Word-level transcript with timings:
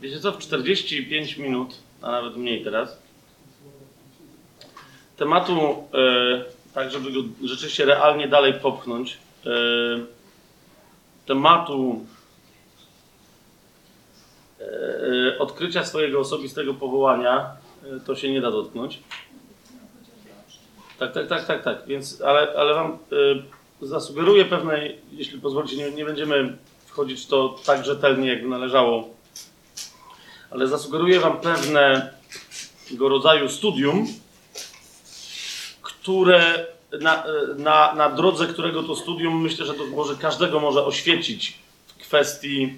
Wiecie 0.00 0.20
co, 0.20 0.32
w 0.32 0.38
45 0.38 1.36
minut, 1.36 1.74
a 2.02 2.10
nawet 2.10 2.36
mniej 2.36 2.64
teraz, 2.64 2.98
tematu, 5.16 5.84
e, 5.94 6.44
tak 6.74 6.90
żeby 6.90 7.12
go 7.12 7.20
rzeczywiście 7.44 7.84
realnie 7.84 8.28
dalej 8.28 8.54
popchnąć, 8.54 9.18
e, 9.46 9.50
tematu 11.26 12.06
e, 14.60 15.38
odkrycia 15.38 15.84
swojego 15.84 16.20
osobistego 16.20 16.74
powołania, 16.74 17.56
e, 17.96 18.00
to 18.00 18.16
się 18.16 18.32
nie 18.32 18.40
da 18.40 18.50
dotknąć. 18.50 19.00
Tak, 20.98 21.12
tak, 21.12 21.26
tak, 21.28 21.46
tak, 21.46 21.62
tak. 21.64 21.86
Więc, 21.86 22.20
ale, 22.20 22.52
ale 22.56 22.74
wam 22.74 22.98
e, 23.82 23.86
zasugeruję 23.86 24.44
pewnej, 24.44 24.98
jeśli 25.12 25.40
pozwolicie, 25.40 25.76
nie, 25.76 25.90
nie 25.90 26.04
będziemy 26.04 26.56
wchodzić 26.86 27.24
w 27.24 27.28
to 27.28 27.56
tak 27.66 27.84
rzetelnie, 27.84 28.28
jakby 28.28 28.48
należało, 28.48 29.15
ale 30.50 30.66
zasugeruję 30.66 31.20
wam 31.20 31.40
pewnego 31.40 33.08
rodzaju 33.08 33.48
studium, 33.48 34.06
które 35.82 36.66
na, 37.00 37.24
na, 37.56 37.94
na 37.94 38.10
drodze 38.10 38.46
którego 38.46 38.82
to 38.82 38.96
studium 38.96 39.42
myślę, 39.42 39.66
że 39.66 39.74
to 39.74 39.86
może 39.86 40.14
każdego 40.14 40.60
może 40.60 40.84
oświecić 40.84 41.58
w 41.86 41.94
kwestii 41.94 42.74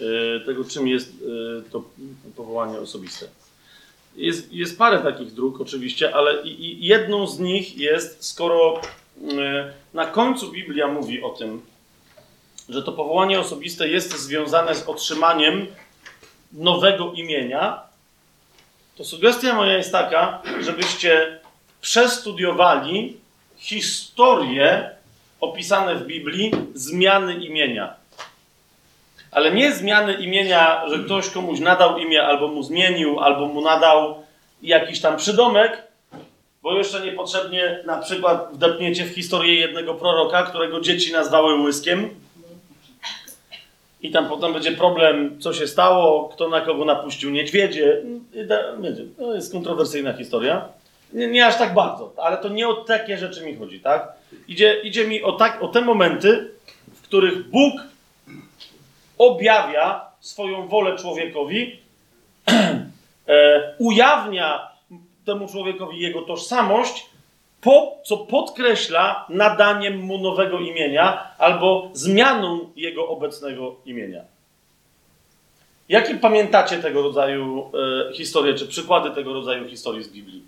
e, 0.00 0.40
tego, 0.40 0.64
czym 0.64 0.88
jest 0.88 1.08
e, 1.08 1.70
to 1.70 1.82
powołanie 2.36 2.78
osobiste. 2.78 3.26
Jest, 4.16 4.52
jest 4.52 4.78
parę 4.78 4.98
takich 4.98 5.32
dróg 5.32 5.60
oczywiście, 5.60 6.14
ale 6.14 6.42
i, 6.42 6.64
i 6.64 6.86
jedną 6.86 7.26
z 7.26 7.38
nich 7.38 7.78
jest, 7.78 8.24
skoro 8.24 8.80
e, 9.38 9.72
na 9.94 10.06
końcu 10.06 10.52
Biblia 10.52 10.88
mówi 10.88 11.22
o 11.22 11.30
tym, 11.30 11.62
że 12.68 12.82
to 12.82 12.92
powołanie 12.92 13.40
osobiste 13.40 13.88
jest 13.88 14.18
związane 14.18 14.74
z 14.74 14.88
otrzymaniem 14.88 15.66
nowego 16.52 17.12
imienia, 17.12 17.80
to 18.96 19.04
sugestia 19.04 19.54
moja 19.54 19.76
jest 19.76 19.92
taka, 19.92 20.42
żebyście 20.60 21.38
przestudiowali 21.80 23.16
historie 23.56 24.90
opisane 25.40 25.94
w 25.94 26.06
Biblii 26.06 26.52
zmiany 26.74 27.34
imienia. 27.34 27.94
Ale 29.30 29.52
nie 29.52 29.72
zmiany 29.72 30.14
imienia, 30.14 30.88
że 30.88 30.98
ktoś 30.98 31.30
komuś 31.30 31.60
nadał 31.60 31.98
imię, 31.98 32.22
albo 32.22 32.48
mu 32.48 32.62
zmienił, 32.62 33.20
albo 33.20 33.46
mu 33.46 33.60
nadał 33.60 34.24
jakiś 34.62 35.00
tam 35.00 35.16
przydomek, 35.16 35.82
bo 36.62 36.78
jeszcze 36.78 37.00
niepotrzebnie 37.00 37.82
na 37.86 37.98
przykład 37.98 38.48
wdepniecie 38.52 39.04
w 39.04 39.14
historię 39.14 39.54
jednego 39.54 39.94
proroka, 39.94 40.42
którego 40.42 40.80
dzieci 40.80 41.12
nazwały 41.12 41.60
łyskiem. 41.60 42.10
I 44.00 44.10
tam 44.10 44.28
potem 44.28 44.52
będzie 44.52 44.72
problem, 44.72 45.40
co 45.40 45.52
się 45.52 45.66
stało, 45.66 46.28
kto 46.28 46.48
na 46.48 46.60
kogo 46.60 46.84
napuścił 46.84 47.30
niedźwiedzie. 47.30 48.02
To 49.18 49.34
jest 49.34 49.52
kontrowersyjna 49.52 50.12
historia. 50.12 50.68
Nie, 51.12 51.28
nie, 51.28 51.46
aż 51.46 51.58
tak 51.58 51.74
bardzo, 51.74 52.12
ale 52.16 52.36
to 52.36 52.48
nie 52.48 52.68
o 52.68 52.74
takie 52.74 53.18
rzeczy 53.18 53.44
mi 53.44 53.56
chodzi, 53.56 53.80
tak? 53.80 54.12
Idzie, 54.48 54.80
idzie 54.80 55.08
mi 55.08 55.22
o, 55.22 55.32
tak, 55.32 55.62
o 55.62 55.68
te 55.68 55.80
momenty, 55.80 56.50
w 56.94 57.02
których 57.02 57.50
Bóg 57.50 57.74
objawia 59.18 60.06
swoją 60.20 60.68
wolę 60.68 60.96
człowiekowi, 60.96 61.80
e, 63.28 63.74
ujawnia 63.78 64.68
temu 65.24 65.48
człowiekowi 65.48 66.00
jego 66.00 66.22
tożsamość, 66.22 67.06
po, 67.66 67.98
co 68.04 68.16
podkreśla 68.16 69.26
nadaniem 69.28 69.98
mu 69.98 70.18
nowego 70.18 70.58
imienia 70.58 71.34
albo 71.38 71.90
zmianą 71.92 72.70
jego 72.76 73.08
obecnego 73.08 73.76
imienia. 73.84 74.22
Jakie 75.88 76.14
pamiętacie 76.14 76.78
tego 76.78 77.02
rodzaju 77.02 77.70
e, 78.10 78.12
historie, 78.12 78.54
czy 78.54 78.66
przykłady 78.66 79.10
tego 79.10 79.32
rodzaju 79.32 79.68
historii 79.68 80.04
z 80.04 80.08
Biblii? 80.08 80.44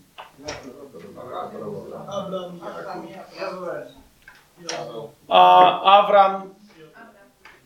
A 5.29 5.83
Awram, 5.83 6.55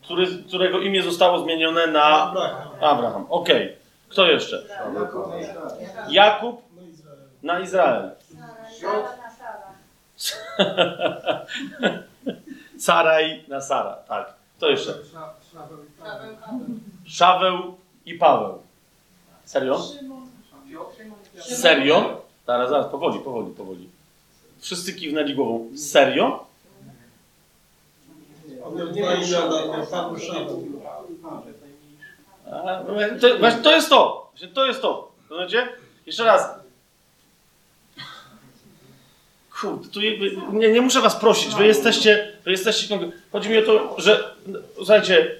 który, 0.03 0.27
którego 0.47 0.79
imię 0.79 1.03
zostało 1.03 1.39
zmienione 1.39 1.87
na 1.87 2.33
Abraham. 2.81 3.25
Okej. 3.29 3.63
Okay. 3.65 3.77
Kto 4.09 4.25
jeszcze? 4.25 4.63
Jakub 6.09 6.61
na 7.43 7.59
Izrael. 7.59 8.11
Saraj 12.79 13.43
na 13.47 13.61
Sara, 13.61 13.95
tak. 14.07 14.33
Kto 14.57 14.69
jeszcze? 14.69 14.93
Szaweł 17.05 17.77
i 18.05 18.13
Paweł. 18.13 18.59
Serio? 19.45 19.81
Serio? 21.39 22.21
Zaraz, 22.47 22.69
zaraz, 22.69 22.87
powoli, 22.91 23.19
powoli, 23.19 23.51
powoli. 23.55 23.89
Wszyscy 24.59 24.93
kiwnęli 24.93 25.35
głową. 25.35 25.77
Serio? 25.77 26.45
To, 33.21 33.61
to 33.63 33.71
jest 33.71 33.89
to. 33.89 34.31
To 34.53 34.65
jest 34.65 34.81
to. 34.81 35.11
Rozumiecie? 35.29 35.67
Jeszcze 36.05 36.23
raz. 36.23 36.62
Kurde, 39.63 39.89
tu 39.89 39.99
nie, 40.53 40.69
nie 40.69 40.81
muszę 40.81 41.01
was 41.01 41.15
prosić. 41.15 41.55
Wy 41.55 41.67
jesteście, 41.67 42.31
wy 42.45 42.51
jesteście. 42.51 42.99
Chodzi 43.31 43.49
mi 43.49 43.57
o 43.57 43.61
to, 43.61 43.95
że 43.97 44.23
słuchajcie, 44.75 45.31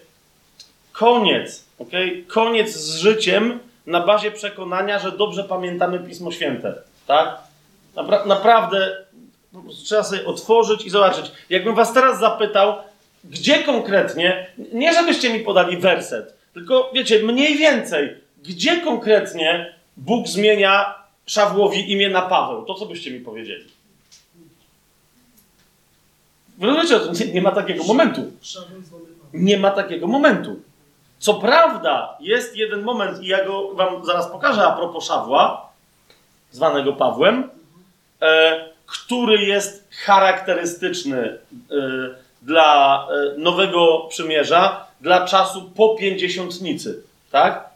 koniec, 0.91 1.66
ok? 1.79 1.91
Koniec 2.28 2.75
z 2.75 2.95
życiem 2.95 3.59
na 3.88 4.00
bazie 4.00 4.31
przekonania, 4.31 5.00
że 5.00 5.12
dobrze 5.12 5.44
pamiętamy 5.44 6.00
Pismo 6.00 6.31
Święte. 6.31 6.73
Tak? 7.07 7.38
Napra 7.95 8.25
naprawdę 8.25 8.97
trzeba 9.85 10.03
sobie 10.03 10.25
otworzyć 10.25 10.85
i 10.85 10.89
zobaczyć. 10.89 11.31
Jakbym 11.50 11.75
was 11.75 11.94
teraz 11.94 12.19
zapytał, 12.19 12.75
gdzie 13.23 13.63
konkretnie, 13.63 14.47
nie 14.73 14.94
żebyście 14.94 15.33
mi 15.33 15.39
podali 15.39 15.78
werset, 15.78 16.33
tylko 16.53 16.91
wiecie, 16.94 17.23
mniej 17.23 17.57
więcej, 17.57 18.16
gdzie 18.44 18.81
konkretnie 18.81 19.73
Bóg 19.97 20.28
zmienia 20.28 21.03
Szawłowi 21.25 21.91
imię 21.91 22.09
na 22.09 22.22
Paweł? 22.22 22.66
To 22.66 22.73
co 22.73 22.85
byście 22.85 23.12
mi 23.12 23.19
powiedzieli? 23.19 23.72
Rozumiecie, 26.62 27.25
nie, 27.25 27.34
nie 27.34 27.41
ma 27.41 27.52
takiego 27.52 27.84
momentu. 27.84 28.22
Nie 29.34 29.58
ma 29.59 29.72
takiego 29.72 30.08
momentu. 30.08 30.59
Co 31.19 31.34
prawda, 31.34 32.18
jest 32.19 32.56
jeden 32.56 32.81
moment, 32.81 33.24
i 33.24 33.28
ja 33.28 33.46
go 33.46 33.74
wam 33.74 34.06
zaraz 34.06 34.28
pokażę 34.28 34.68
a 34.68 34.72
propos 34.72 35.06
Szawła, 35.08 35.69
zwanego 36.52 36.94
Pawłem, 36.94 37.50
e, 38.22 38.66
który 38.86 39.46
jest 39.46 39.88
charakterystyczny 40.06 41.19
e, 41.19 41.38
dla 42.42 43.08
e, 43.08 43.38
nowego 43.38 44.08
przymierza, 44.09 44.86
dla 45.02 45.25
czasu 45.25 45.72
po 45.75 45.96
pięćdziesiątnicy. 45.96 47.03
Tak? 47.31 47.69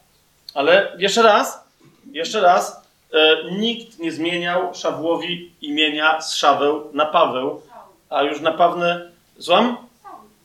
Ale 0.54 0.92
jeszcze 0.98 1.22
raz, 1.22 1.64
jeszcze 2.12 2.40
raz, 2.40 2.82
e, 3.12 3.36
nikt 3.50 3.98
nie 3.98 4.12
zmieniał 4.12 4.74
Szawłowi 4.74 5.52
imienia 5.62 6.20
z 6.20 6.34
Szaweł 6.34 6.90
na 6.92 7.06
Paweł, 7.06 7.62
a 8.10 8.22
już 8.22 8.40
na 8.40 8.52
pewne, 8.52 9.10
złam? 9.38 9.76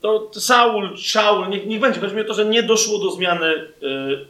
To 0.01 0.31
Saul, 0.34 0.97
Szaul, 0.97 1.50
niech, 1.50 1.66
niech 1.66 1.79
będzie. 1.79 2.22
O 2.22 2.24
to, 2.24 2.34
że 2.34 2.46
nie 2.46 2.63
doszło 2.63 3.00
do 3.00 3.12
zmiany 3.12 3.46
y, 3.46 3.72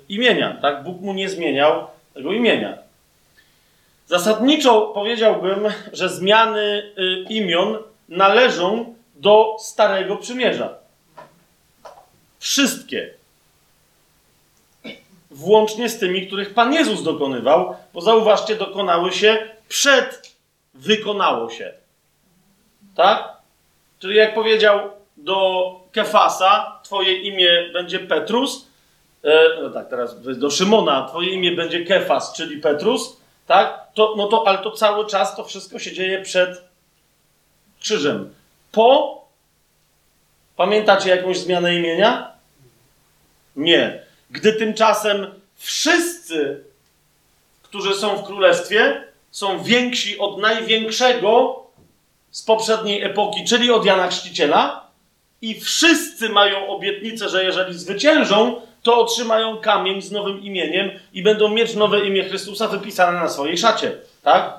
imienia. 0.09 0.57
Tak? 0.61 0.83
Bóg 0.83 1.01
mu 1.01 1.13
nie 1.13 1.29
zmieniał 1.29 1.87
tego 2.13 2.31
imienia. 2.31 2.77
Zasadniczo 4.07 4.81
powiedziałbym, 4.81 5.63
że 5.93 6.09
zmiany 6.09 6.93
y, 6.97 7.25
imion 7.29 7.77
należą 8.09 8.95
do 9.15 9.55
Starego 9.59 10.15
Przymierza. 10.15 10.69
Wszystkie. 12.39 13.13
Włącznie 15.31 15.89
z 15.89 15.99
tymi, 15.99 16.27
których 16.27 16.53
Pan 16.53 16.73
Jezus 16.73 17.03
dokonywał, 17.03 17.75
bo 17.93 18.01
zauważcie, 18.01 18.55
dokonały 18.55 19.11
się 19.11 19.37
przed 19.67 20.35
wykonało 20.73 21.49
się. 21.49 21.73
Tak? 22.95 23.33
Czyli 23.99 24.15
jak 24.15 24.33
powiedział 24.33 24.79
do 25.17 25.71
Kefasa, 25.91 26.79
twoje 26.83 27.21
imię 27.21 27.69
będzie 27.73 27.99
Petrus, 27.99 28.67
e, 29.23 29.61
no 29.61 29.69
tak, 29.69 29.89
teraz 29.89 30.21
do 30.21 30.51
Szymona, 30.51 31.07
twoje 31.09 31.29
imię 31.29 31.51
będzie 31.51 31.85
Kefas, 31.85 32.33
czyli 32.33 32.57
Petrus, 32.57 33.17
tak? 33.47 33.83
To, 33.93 34.13
no 34.17 34.27
to, 34.27 34.47
ale 34.47 34.57
to 34.57 34.71
cały 34.71 35.07
czas 35.07 35.35
to 35.35 35.43
wszystko 35.43 35.79
się 35.79 35.91
dzieje 35.93 36.21
przed 36.21 36.63
krzyżem. 37.79 38.33
Po, 38.71 39.21
pamiętacie 40.55 41.09
jakąś 41.09 41.37
zmianę 41.37 41.75
imienia? 41.75 42.31
Nie. 43.55 44.03
Gdy 44.29 44.53
tymczasem 44.53 45.27
wszyscy, 45.55 46.63
którzy 47.63 47.95
są 47.95 48.17
w 48.17 48.23
królestwie, 48.23 49.03
są 49.31 49.63
więksi 49.63 50.19
od 50.19 50.37
największego 50.37 51.62
z 52.33 52.43
poprzedniej 52.43 53.03
epoki, 53.03 53.45
czyli 53.45 53.71
od 53.71 53.85
Jana 53.85 54.07
Chrzciciela, 54.07 54.83
i 55.41 55.59
wszyscy 55.59 56.29
mają 56.29 56.67
obietnicę, 56.67 57.29
że 57.29 57.43
jeżeli 57.43 57.79
zwyciężą, 57.79 58.61
to 58.83 58.99
otrzymają 58.99 59.57
kamień 59.57 60.01
z 60.01 60.11
nowym 60.11 60.43
imieniem 60.43 60.91
i 61.13 61.23
będą 61.23 61.49
mieć 61.49 61.75
nowe 61.75 62.07
imię 62.07 62.23
Chrystusa 62.23 62.67
wypisane 62.67 63.19
na 63.19 63.29
swojej 63.29 63.57
szacie. 63.57 63.97
Tak? 64.23 64.53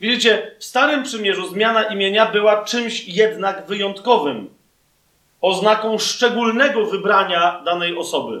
Widzicie, 0.00 0.50
w 0.58 0.64
Starym 0.64 1.02
Przymierzu 1.02 1.48
zmiana 1.48 1.82
imienia 1.82 2.26
była 2.26 2.64
czymś 2.64 3.08
jednak 3.08 3.66
wyjątkowym. 3.66 4.50
Oznaką 5.40 5.98
szczególnego 5.98 6.86
wybrania 6.86 7.62
danej 7.64 7.96
osoby. 7.96 8.40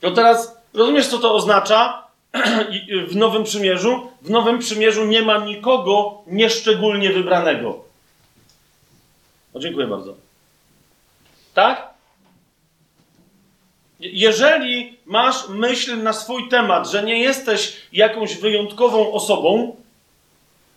To 0.00 0.10
teraz 0.10 0.56
rozumiesz, 0.74 1.06
co 1.06 1.18
to 1.18 1.34
oznacza 1.34 2.02
w 3.10 3.16
Nowym 3.16 3.44
Przymierzu? 3.44 4.08
W 4.22 4.30
Nowym 4.30 4.58
Przymierzu 4.58 5.04
nie 5.04 5.22
ma 5.22 5.38
nikogo 5.38 6.22
nieszczególnie 6.26 7.12
wybranego. 7.12 7.84
O, 9.54 9.58
dziękuję 9.60 9.86
bardzo. 9.86 10.14
Tak? 11.54 11.92
Jeżeli 14.00 14.98
masz 15.06 15.48
myśl 15.48 16.02
na 16.02 16.12
swój 16.12 16.48
temat, 16.48 16.90
że 16.90 17.02
nie 17.02 17.18
jesteś 17.18 17.76
jakąś 17.92 18.36
wyjątkową 18.36 19.12
osobą, 19.12 19.76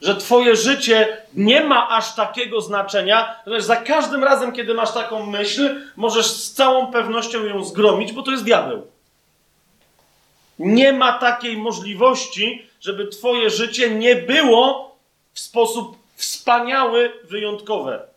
że 0.01 0.16
twoje 0.16 0.56
życie 0.56 1.18
nie 1.34 1.63
ma 1.63 1.90
aż 1.90 2.16
takiego 2.16 2.62
znaczenia, 2.62 3.36
że 3.48 3.62
za 3.62 3.75
każdym 3.75 4.24
razem, 4.24 4.51
kiedy 4.51 4.74
masz 4.74 4.94
taką 4.94 5.25
myśl, 5.25 5.81
możesz 5.96 6.25
z 6.25 6.54
całą 6.54 6.92
pewnością 6.92 7.46
ją 7.46 7.63
zgromić, 7.63 8.13
bo 8.13 8.24
to 8.24 8.31
jest 8.31 8.44
diabeł. 8.44 8.88
Nie 10.60 10.94
ma 10.94 11.19
takiej 11.19 11.57
możliwości, 11.57 12.68
żeby 12.81 13.07
twoje 13.07 13.50
życie 13.50 13.90
nie 13.90 14.16
było 14.16 14.96
w 15.34 15.40
sposób 15.40 15.98
wspaniały, 16.16 17.12
wyjątkowe. 17.24 18.07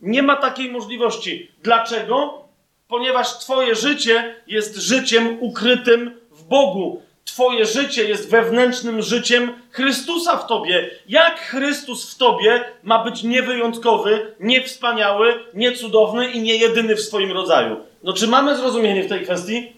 Nie 0.00 0.22
ma 0.22 0.36
takiej 0.36 0.70
możliwości. 0.70 1.50
Dlaczego? 1.62 2.44
Ponieważ 2.88 3.38
Twoje 3.38 3.74
życie 3.74 4.34
jest 4.46 4.76
życiem 4.76 5.36
ukrytym 5.40 6.20
w 6.30 6.44
Bogu. 6.44 7.02
Twoje 7.24 7.66
życie 7.66 8.04
jest 8.04 8.30
wewnętrznym 8.30 9.02
życiem 9.02 9.52
Chrystusa 9.70 10.36
w 10.36 10.46
Tobie. 10.46 10.90
Jak 11.08 11.40
Chrystus 11.40 12.14
w 12.14 12.18
Tobie 12.18 12.64
ma 12.82 13.04
być 13.04 13.22
niewyjątkowy, 13.22 14.34
niewspaniały, 14.40 15.44
niecudowny 15.54 16.30
i 16.30 16.40
nie 16.40 16.56
jedyny 16.56 16.96
w 16.96 17.00
swoim 17.00 17.32
rodzaju? 17.32 17.76
No, 18.02 18.12
czy 18.12 18.26
mamy 18.26 18.56
zrozumienie 18.56 19.02
w 19.02 19.08
tej 19.08 19.24
kwestii? 19.24 19.75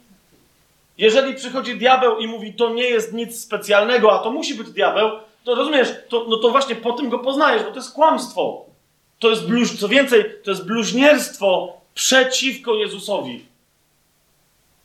Jeżeli 0.98 1.34
przychodzi 1.34 1.76
diabeł 1.76 2.18
i 2.18 2.26
mówi, 2.26 2.54
to 2.54 2.70
nie 2.70 2.82
jest 2.84 3.12
nic 3.12 3.40
specjalnego, 3.40 4.12
a 4.12 4.18
to 4.18 4.30
musi 4.30 4.54
być 4.54 4.70
diabeł, 4.70 5.10
to 5.44 5.54
rozumiesz, 5.54 5.88
to, 6.08 6.26
no 6.28 6.36
to 6.36 6.50
właśnie 6.50 6.76
po 6.76 6.92
tym 6.92 7.08
go 7.08 7.18
poznajesz, 7.18 7.62
bo 7.62 7.70
to 7.70 7.76
jest 7.76 7.92
kłamstwo. 7.92 8.64
To 9.18 9.30
jest 9.30 9.46
bluź, 9.46 9.78
co 9.80 9.88
więcej, 9.88 10.24
to 10.44 10.50
jest 10.50 10.66
bluźnierstwo 10.66 11.80
przeciwko 11.94 12.74
Jezusowi. 12.74 13.46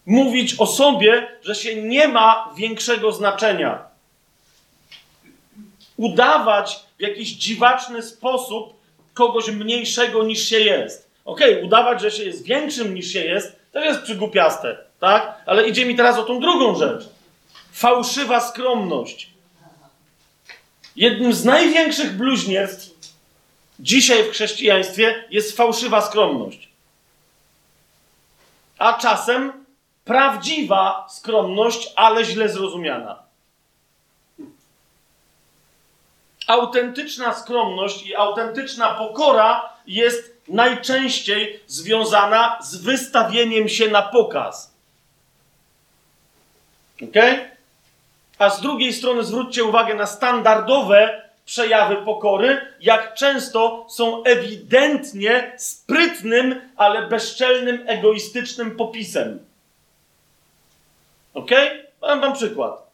Mówić 0.06 0.56
o 0.60 0.68
sobie, 0.68 1.27
że 1.42 1.56
się 1.56 1.81
nie 1.81 2.07
ma 2.07 2.54
większego 2.57 3.12
znaczenia. 3.12 3.83
Udawać 5.98 6.80
w 6.98 7.01
jakiś 7.01 7.30
dziwaczny 7.30 8.01
sposób 8.01 8.74
kogoś 9.13 9.51
mniejszego 9.51 10.24
niż 10.24 10.50
się 10.50 10.59
jest. 10.59 11.09
Okej, 11.25 11.54
okay, 11.54 11.66
udawać, 11.66 12.01
że 12.01 12.12
się 12.12 12.24
jest 12.24 12.44
większym 12.44 12.94
niż 12.94 13.13
się 13.13 13.25
jest, 13.25 13.56
to 13.71 13.80
jest 13.80 14.01
przygłupiaste, 14.01 14.77
tak? 15.04 15.44
Ale 15.46 15.68
idzie 15.68 15.86
mi 15.86 15.96
teraz 15.96 16.18
o 16.18 16.24
tą 16.24 16.40
drugą 16.40 16.76
rzecz. 16.76 17.04
Fałszywa 17.72 18.40
skromność. 18.40 19.30
Jednym 20.96 21.34
z 21.34 21.46
największych 21.46 22.18
bluźnierstw 22.18 22.90
dzisiaj 23.80 24.24
w 24.24 24.32
chrześcijaństwie 24.32 25.26
jest 25.30 25.58
fałszywa 25.58 26.02
skromność. 26.02 26.70
A 28.78 28.94
czasem 28.94 29.66
prawdziwa 30.06 31.08
skromność, 31.10 31.94
ale 31.96 32.26
źle 32.26 32.50
zrozumiana. 32.50 33.24
Autentyczna 36.48 37.34
skromność 37.34 38.06
i 38.06 38.16
autentyczna 38.16 38.94
pokora 38.94 39.70
jest 39.88 40.38
najczęściej 40.48 41.60
związana 41.68 42.60
z 42.62 42.76
wystawieniem 42.76 43.70
się 43.70 43.88
na 43.88 44.02
pokaz. 44.02 44.73
Ok? 47.04 47.24
A 48.38 48.50
z 48.50 48.62
drugiej 48.62 48.94
strony 48.94 49.24
zwróćcie 49.24 49.64
uwagę 49.64 49.96
na 49.96 50.06
standardowe 50.06 51.22
przejawy 51.46 51.96
pokory, 51.96 52.62
jak 52.82 53.14
często 53.14 53.86
są 53.90 54.24
ewidentnie 54.24 55.54
sprytnym, 55.58 56.62
ale 56.76 57.08
bezczelnym, 57.08 57.84
egoistycznym 57.88 58.76
popisem. 58.76 59.40
Ok? 61.34 61.52
Podam 62.00 62.22
wam 62.22 62.34
przykład. 62.34 62.92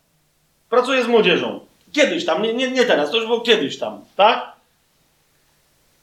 Pracuję 0.70 1.04
z 1.04 1.08
młodzieżą. 1.08 1.60
Kiedyś 1.94 2.26
tam, 2.26 2.42
nie, 2.42 2.54
nie, 2.54 2.72
nie 2.72 2.86
teraz, 2.86 3.12
to 3.12 3.18
już 3.18 3.26
było 3.26 3.42
kiedyś 3.42 3.80
tam, 3.80 4.02
tak? 4.16 4.52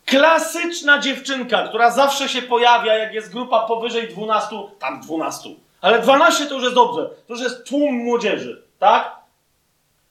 Klasyczna 0.05 0.99
dziewczynka, 0.99 1.69
która 1.69 1.91
zawsze 1.91 2.29
się 2.29 2.43
pojawia, 2.43 2.95
jak 2.95 3.15
jest 3.15 3.33
grupa 3.33 3.67
powyżej 3.67 4.09
12, 4.09 4.57
tam 4.79 5.01
12, 5.01 5.51
ale 5.81 6.03
12 6.03 6.47
to 6.47 6.55
już 6.55 6.63
jest 6.63 6.75
dobrze, 6.75 7.11
to 7.27 7.35
już 7.35 7.43
jest 7.43 7.67
tłum 7.67 7.95
młodzieży, 7.95 8.63
tak? 8.79 9.17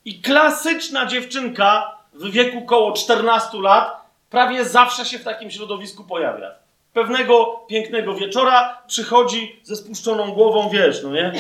I 0.06 0.22
klasyczna 0.22 1.06
dziewczynka 1.06 1.98
w 2.14 2.32
wieku 2.32 2.62
koło 2.62 2.94
14 2.94 3.58
lat 3.62 4.06
prawie 4.30 4.66
zawsze 4.66 5.06
się 5.06 5.20
w 5.20 5.24
takim 5.24 5.52
środowisku 5.52 6.04
pojawia. 6.04 6.52
Pewnego 6.94 7.66
pięknego 7.68 8.16
wieczora 8.16 8.82
przychodzi 8.88 9.60
ze 9.64 9.76
spuszczoną 9.76 10.32
głową, 10.32 10.70
wiesz, 10.70 11.04
no 11.04 11.12
nie? 11.12 11.34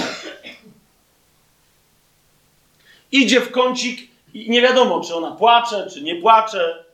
Idzie 3.11 3.41
w 3.41 3.51
kącik 3.51 4.11
i 4.33 4.49
nie 4.49 4.61
wiadomo, 4.61 5.01
czy 5.01 5.15
ona 5.15 5.31
płacze, 5.31 5.87
czy 5.93 6.01
nie 6.01 6.15
płacze. 6.15 6.85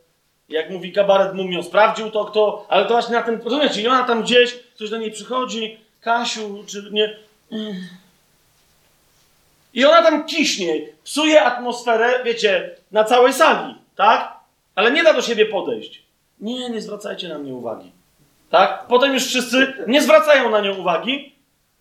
Jak 0.50 0.70
mówi 0.70 0.92
kabaret 0.92 1.34
Mumio, 1.34 1.64
sprawdził 1.64 2.12
to 2.12 2.26
kto, 2.26 2.66
ale 2.70 2.86
to 2.86 2.94
właśnie 2.94 3.16
na 3.16 3.22
tym, 3.22 3.42
rozumiecie, 3.44 3.82
i 3.82 3.88
ona 3.88 4.04
tam 4.04 4.24
gdzieś, 4.24 4.60
ktoś 4.76 4.90
do 4.90 4.98
niej 4.98 5.12
przychodzi, 5.12 5.80
Kasiu, 6.02 6.64
czy 6.68 6.90
nie... 6.92 7.18
I 9.74 9.86
ona 9.86 10.04
tam 10.04 10.26
kiśnie, 10.26 10.82
psuje 11.04 11.44
atmosferę, 11.44 12.24
wiecie, 12.24 12.76
na 12.92 13.04
całej 13.04 13.34
sali, 13.34 13.76
tak? 13.96 14.34
Ale 14.76 14.92
nie 14.92 15.04
da 15.04 15.14
do 15.14 15.22
siebie 15.22 15.46
podejść. 15.46 16.04
Nie, 16.40 16.70
nie 16.70 16.82
zwracajcie 16.82 17.30
na 17.30 17.38
mnie 17.38 17.54
uwagi. 17.54 17.92
Tak? 18.50 18.86
Potem 18.88 19.14
już 19.14 19.26
wszyscy 19.26 19.74
nie 19.88 20.02
zwracają 20.02 20.50
na 20.50 20.62
nią 20.62 20.76
uwagi, 20.76 21.36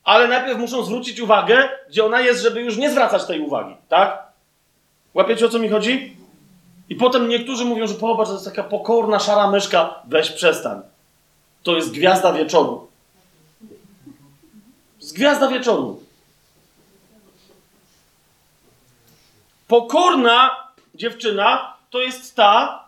ale 0.05 0.29
najpierw 0.29 0.59
muszą 0.59 0.83
zwrócić 0.83 1.21
uwagę, 1.21 1.69
gdzie 1.89 2.05
ona 2.05 2.21
jest, 2.21 2.43
żeby 2.43 2.61
już 2.61 2.77
nie 2.77 2.91
zwracać 2.91 3.25
tej 3.25 3.41
uwagi, 3.41 3.77
tak? 3.89 4.23
Łapiecie 5.15 5.47
o 5.47 5.49
co 5.49 5.59
mi 5.59 5.69
chodzi? 5.69 6.17
I 6.89 6.97
potem 6.97 7.29
niektórzy 7.29 7.65
mówią, 7.65 7.87
że 7.87 7.95
popatrz, 7.95 8.29
to 8.31 8.35
jest 8.35 8.45
taka 8.45 8.62
pokorna, 8.65 9.19
szara 9.19 9.50
myszka. 9.50 10.03
Weź 10.09 10.31
przestań. 10.31 10.81
To 11.62 11.77
jest 11.77 11.93
gwiazda 11.93 12.33
wieczoru. 12.33 12.90
Gwiazda 15.21 15.49
wieczoru. 15.49 16.03
Pokorna 19.69 20.50
dziewczyna 20.95 21.77
to 21.91 22.00
jest 22.00 22.37
ta, 22.37 22.85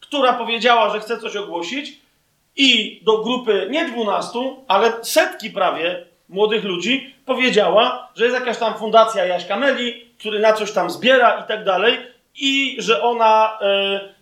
która 0.00 0.32
powiedziała, 0.32 0.90
że 0.90 1.00
chce 1.00 1.18
coś 1.18 1.36
ogłosić 1.36 1.98
i 2.56 3.00
do 3.04 3.18
grupy 3.18 3.68
nie 3.70 3.88
dwunastu, 3.88 4.64
ale 4.68 4.92
setki 5.04 5.50
prawie 5.50 6.06
młodych 6.28 6.64
ludzi 6.64 7.14
powiedziała, 7.26 8.08
że 8.14 8.24
jest 8.24 8.36
jakaś 8.36 8.58
tam 8.58 8.74
fundacja 8.74 9.24
Jaśka 9.24 9.56
Meli, 9.56 10.06
który 10.18 10.38
na 10.38 10.52
coś 10.52 10.72
tam 10.72 10.90
zbiera 10.90 11.44
i 11.44 11.48
tak 11.48 11.64
dalej 11.64 11.98
i 12.36 12.76
że 12.78 13.02
ona 13.02 13.58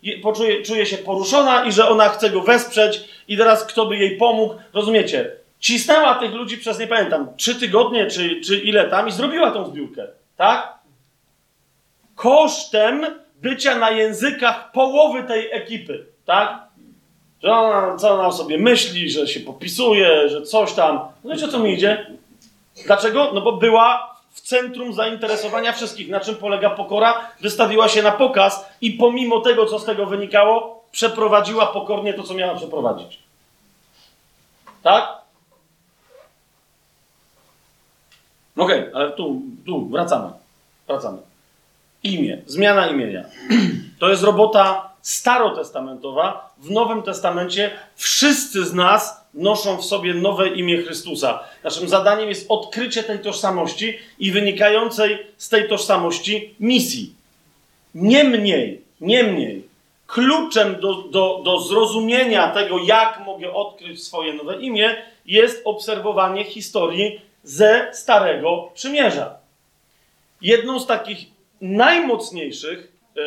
y, 0.05 0.19
poczuje, 0.19 0.63
czuje 0.63 0.87
się 0.87 0.99
poruszona 0.99 1.65
i 1.65 1.73
że 1.73 1.89
ona 1.89 2.09
chce 2.09 2.31
go 2.31 2.41
wesprzeć 2.41 3.01
i 3.29 3.37
teraz 3.37 3.65
kto 3.65 3.87
by 3.87 3.97
jej 3.97 4.17
pomógł, 4.17 4.55
rozumiecie? 4.73 5.40
Cisnęła 5.61 6.15
tych 6.15 6.33
ludzi 6.33 6.59
przez, 6.59 6.79
nie 6.79 6.87
pamiętam, 6.87 7.29
trzy 7.37 7.55
tygodnie 7.55 8.07
czy, 8.07 8.41
czy 8.41 8.57
ile 8.57 8.89
tam 8.89 9.09
i 9.09 9.13
zrobiła 9.13 9.51
tą 9.51 9.67
zbiórkę, 9.67 10.07
tak? 10.37 10.81
kosztem 12.21 13.07
bycia 13.43 13.79
na 13.79 13.91
językach 13.91 14.73
połowy 14.73 15.23
tej 15.23 15.53
ekipy, 15.53 16.07
tak? 16.25 16.59
Że 17.43 17.53
ona, 17.53 17.97
co 17.97 18.15
ona 18.15 18.33
sobie 18.33 18.59
myśli, 18.59 19.11
że 19.11 19.27
się 19.27 19.41
popisuje, 19.41 20.29
że 20.29 20.43
coś 20.43 20.73
tam. 20.73 21.01
No 21.25 21.31
wiecie 21.31 21.45
o 21.45 21.49
co 21.49 21.59
mi 21.59 21.75
idzie? 21.75 22.07
Dlaczego? 22.87 23.31
No 23.35 23.41
bo 23.41 23.53
była 23.53 24.17
w 24.31 24.41
centrum 24.41 24.93
zainteresowania 24.93 25.73
wszystkich. 25.73 26.09
Na 26.09 26.21
czym 26.21 26.37
polega 26.37 26.71
pokora? 26.71 27.31
Wystawiła 27.41 27.89
się 27.89 28.03
na 28.03 28.13
pokaz 28.13 28.65
i 28.81 28.91
pomimo 28.91 29.41
tego, 29.41 29.67
co 29.67 29.79
z 29.79 29.85
tego 29.85 30.07
wynikało, 30.07 30.85
przeprowadziła 30.93 31.67
pokornie 31.67 32.15
to, 32.15 32.23
co 32.23 32.35
miała 32.35 32.55
przeprowadzić. 32.55 33.19
Tak? 34.83 35.20
Okej, 38.57 38.81
okay, 38.81 38.95
ale 38.95 39.13
tu, 39.13 39.43
tu 39.67 39.89
wracamy. 39.89 40.33
Wracamy. 40.89 41.19
Imię, 42.03 42.39
zmiana 42.47 42.87
imienia. 42.87 43.25
To 43.99 44.09
jest 44.09 44.23
robota 44.23 44.91
starotestamentowa. 45.03 46.55
W 46.59 46.71
Nowym 46.71 47.03
Testamencie 47.03 47.71
wszyscy 47.97 48.65
z 48.65 48.75
nas 48.75 49.21
noszą 49.35 49.77
w 49.77 49.85
sobie 49.85 50.15
nowe 50.15 50.49
imię 50.49 50.83
Chrystusa. 50.83 51.41
Naszym 51.65 51.89
zadaniem 51.89 52.29
jest 52.29 52.47
odkrycie 52.51 53.03
tej 53.03 53.19
tożsamości 53.19 53.99
i 54.19 54.33
wynikającej 54.33 55.27
z 55.37 55.49
tej 55.49 55.69
tożsamości 55.69 56.55
misji. 56.61 57.15
Niemniej, 57.95 58.83
niemniej, 59.01 59.65
kluczem 60.07 60.81
do, 60.81 60.95
do, 60.95 61.41
do 61.45 61.61
zrozumienia 61.61 62.51
tego, 62.51 62.79
jak 62.79 63.23
mogę 63.27 63.53
odkryć 63.53 64.03
swoje 64.05 64.35
nowe 64.35 64.57
imię, 64.57 64.97
jest 65.27 65.63
obserwowanie 65.65 66.45
historii 66.45 67.21
ze 67.43 67.89
Starego 67.93 68.71
Przymierza. 68.75 69.35
Jedną 70.41 70.81
z 70.81 70.87
takich 70.87 71.19
najmocniejszych, 71.61 72.93
e, 73.17 73.21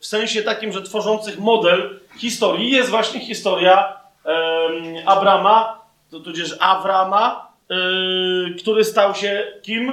w 0.00 0.06
sensie 0.06 0.42
takim, 0.42 0.72
że 0.72 0.82
tworzących 0.82 1.38
model 1.38 2.00
historii, 2.18 2.70
jest 2.70 2.90
właśnie 2.90 3.20
historia 3.20 3.98
Abrama, 5.06 5.82
tudzież 6.10 6.56
Awrama, 6.60 7.52
e, 7.70 7.74
który 8.58 8.84
stał 8.84 9.14
się 9.14 9.46
kim? 9.62 9.92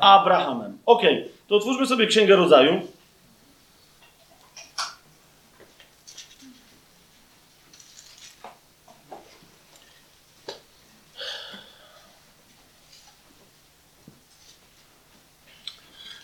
Abrahamem. 0.00 0.78
Ok, 0.86 1.02
to 1.48 1.56
otwórzmy 1.56 1.86
sobie 1.86 2.06
Księgę 2.06 2.36
Rodzaju. 2.36 2.80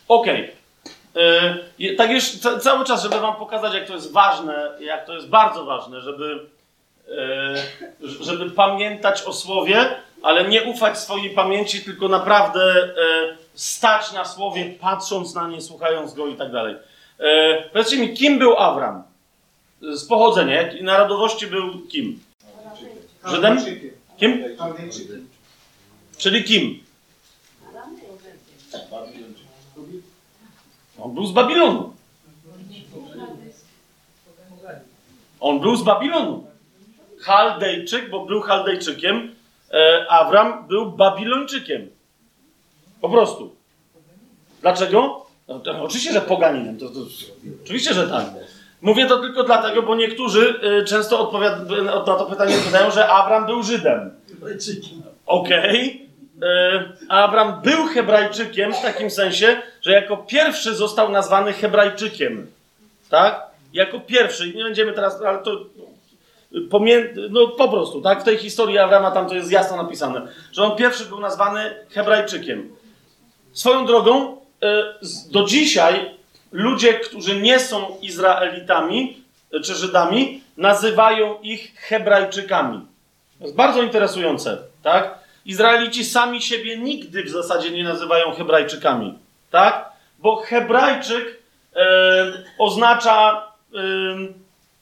Okej. 0.08 0.42
Okay. 0.44 0.56
Tak 1.96 2.10
już 2.10 2.30
cały 2.62 2.84
czas, 2.84 3.02
żeby 3.02 3.20
wam 3.20 3.36
pokazać, 3.36 3.74
jak 3.74 3.86
to 3.86 3.94
jest 3.94 4.12
ważne, 4.12 4.70
jak 4.80 5.06
to 5.06 5.14
jest 5.14 5.28
bardzo 5.28 5.64
ważne, 5.64 6.00
żeby, 6.00 6.46
yy, 8.00 8.24
żeby 8.24 8.50
pamiętać 8.50 9.22
o 9.22 9.32
słowie, 9.32 9.96
ale 10.22 10.48
nie 10.48 10.62
ufać 10.62 10.98
swojej 10.98 11.30
pamięci, 11.30 11.84
tylko 11.84 12.08
naprawdę 12.08 12.74
yy, 12.74 13.36
stać 13.54 14.12
na 14.12 14.24
słowie, 14.24 14.74
patrząc 14.80 15.34
na 15.34 15.48
nie, 15.48 15.60
słuchając 15.60 16.14
go 16.14 16.26
i 16.26 16.34
tak 16.34 16.52
dalej. 16.52 16.76
Yy, 17.18 17.26
powiedzcie 17.72 17.96
mi, 17.96 18.14
kim 18.14 18.38
był 18.38 18.56
Awram? 18.56 19.02
Z 19.80 20.04
pochodzenia, 20.04 20.62
jak, 20.62 20.82
narodowości 20.82 21.46
był 21.46 21.86
kim? 21.88 22.20
Żydem? 23.24 23.58
Kim? 24.16 24.44
Czyli 26.18 26.44
kim? 26.44 26.84
On 31.06 31.14
był 31.14 31.26
z 31.26 31.32
Babilonu. 31.32 31.92
On 35.40 35.60
był 35.60 35.76
z 35.76 35.82
Babilonu. 35.82 36.46
Chaldejczyk, 37.20 38.10
bo 38.10 38.26
był 38.26 38.40
Chaldejczykiem. 38.40 39.34
E, 39.72 40.06
Awram 40.10 40.68
był 40.68 40.90
Babilończykiem. 40.90 41.90
Po 43.00 43.08
prostu. 43.08 43.54
Dlaczego? 44.62 45.26
No, 45.48 45.60
to, 45.60 45.82
oczywiście, 45.82 46.12
że 46.12 46.20
poganinem. 46.20 46.78
To, 46.78 46.88
to, 46.88 47.00
oczywiście, 47.64 47.94
że 47.94 48.08
tak. 48.08 48.26
Mówię 48.82 49.06
to 49.06 49.18
tylko 49.18 49.44
dlatego, 49.44 49.82
bo 49.82 49.94
niektórzy 49.94 50.60
y, 50.80 50.84
często 50.84 51.20
odpowiad- 51.20 51.82
na 51.84 52.00
to 52.00 52.26
pytanie 52.26 52.54
odpowiadają, 52.56 52.90
że 52.90 53.08
Awram 53.08 53.46
był 53.46 53.62
Żydem. 53.62 54.10
Okej. 55.26 55.90
Okay. 55.90 56.06
E, 56.42 56.84
Abraham 57.08 57.62
był 57.62 57.86
Hebrajczykiem 57.86 58.72
w 58.74 58.82
takim 58.82 59.10
sensie, 59.10 59.62
że 59.82 59.92
jako 59.92 60.16
pierwszy 60.16 60.74
został 60.74 61.12
nazwany 61.12 61.52
Hebrajczykiem. 61.52 62.46
Tak? 63.10 63.46
Jako 63.72 64.00
pierwszy. 64.00 64.54
Nie 64.54 64.64
będziemy 64.64 64.92
teraz, 64.92 65.22
ale 65.22 65.38
to 65.38 65.66
pomię... 66.70 67.08
no 67.30 67.48
po 67.48 67.68
prostu, 67.68 68.02
tak? 68.02 68.20
W 68.20 68.24
tej 68.24 68.38
historii 68.38 68.78
Abrama 68.78 69.10
tam 69.10 69.28
to 69.28 69.34
jest 69.34 69.52
jasno 69.52 69.76
napisane, 69.76 70.22
że 70.52 70.62
on 70.62 70.76
pierwszy 70.76 71.04
był 71.04 71.20
nazwany 71.20 71.74
Hebrajczykiem. 71.90 72.76
Swoją 73.52 73.86
drogą, 73.86 74.36
e, 74.62 74.94
do 75.30 75.44
dzisiaj 75.44 76.10
ludzie, 76.52 76.94
którzy 76.94 77.40
nie 77.40 77.60
są 77.60 77.96
Izraelitami 78.02 79.22
e, 79.52 79.60
czy 79.60 79.74
Żydami, 79.74 80.42
nazywają 80.56 81.40
ich 81.42 81.74
Hebrajczykami. 81.74 82.80
To 83.38 83.44
jest 83.44 83.56
bardzo 83.56 83.82
interesujące, 83.82 84.58
tak? 84.82 85.25
Izraelici 85.46 86.04
sami 86.04 86.42
siebie 86.42 86.78
nigdy 86.78 87.24
w 87.24 87.28
zasadzie 87.28 87.70
nie 87.70 87.84
nazywają 87.84 88.32
Hebrajczykami, 88.32 89.18
tak? 89.50 89.92
Bo 90.18 90.36
Hebrajczyk 90.36 91.42
e, 91.76 92.32
oznacza, 92.58 93.46
e, 93.74 93.78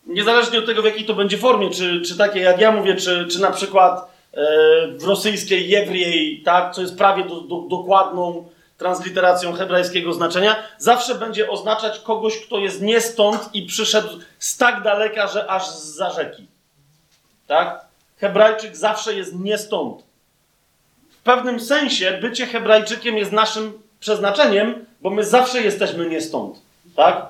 niezależnie 0.06 0.58
od 0.58 0.66
tego, 0.66 0.82
w 0.82 0.84
jakiej 0.84 1.04
to 1.04 1.14
będzie 1.14 1.38
formie, 1.38 1.70
czy, 1.70 2.02
czy 2.02 2.18
takie 2.18 2.40
jak 2.40 2.60
ja 2.60 2.72
mówię, 2.72 2.94
czy, 2.94 3.26
czy 3.30 3.40
na 3.40 3.50
przykład 3.50 4.10
e, 4.32 4.46
w 4.88 5.04
rosyjskiej 5.04 5.68
Jewriej, 5.68 6.42
tak? 6.44 6.74
Co 6.74 6.80
jest 6.80 6.98
prawie 6.98 7.24
do, 7.24 7.40
do, 7.40 7.60
dokładną 7.60 8.48
transliteracją 8.78 9.52
hebrajskiego 9.52 10.12
znaczenia, 10.12 10.56
zawsze 10.78 11.14
będzie 11.14 11.50
oznaczać 11.50 11.98
kogoś, 11.98 12.38
kto 12.46 12.58
jest 12.58 12.82
nie 12.82 13.00
stąd 13.00 13.50
i 13.54 13.62
przyszedł 13.62 14.08
z 14.38 14.56
tak 14.56 14.82
daleka, 14.82 15.26
że 15.26 15.50
aż 15.50 15.68
za 15.68 16.10
rzeki. 16.10 16.46
Tak? 17.46 17.84
Hebrajczyk 18.16 18.76
zawsze 18.76 19.14
jest 19.14 19.34
nie 19.40 19.58
stąd 19.58 20.04
pewnym 21.24 21.60
sensie 21.60 22.18
bycie 22.20 22.46
Hebrajczykiem 22.46 23.18
jest 23.18 23.32
naszym 23.32 23.72
przeznaczeniem, 24.00 24.86
bo 25.00 25.10
my 25.10 25.24
zawsze 25.24 25.62
jesteśmy 25.62 26.08
nie 26.08 26.20
stąd. 26.20 26.58
Tak? 26.96 27.26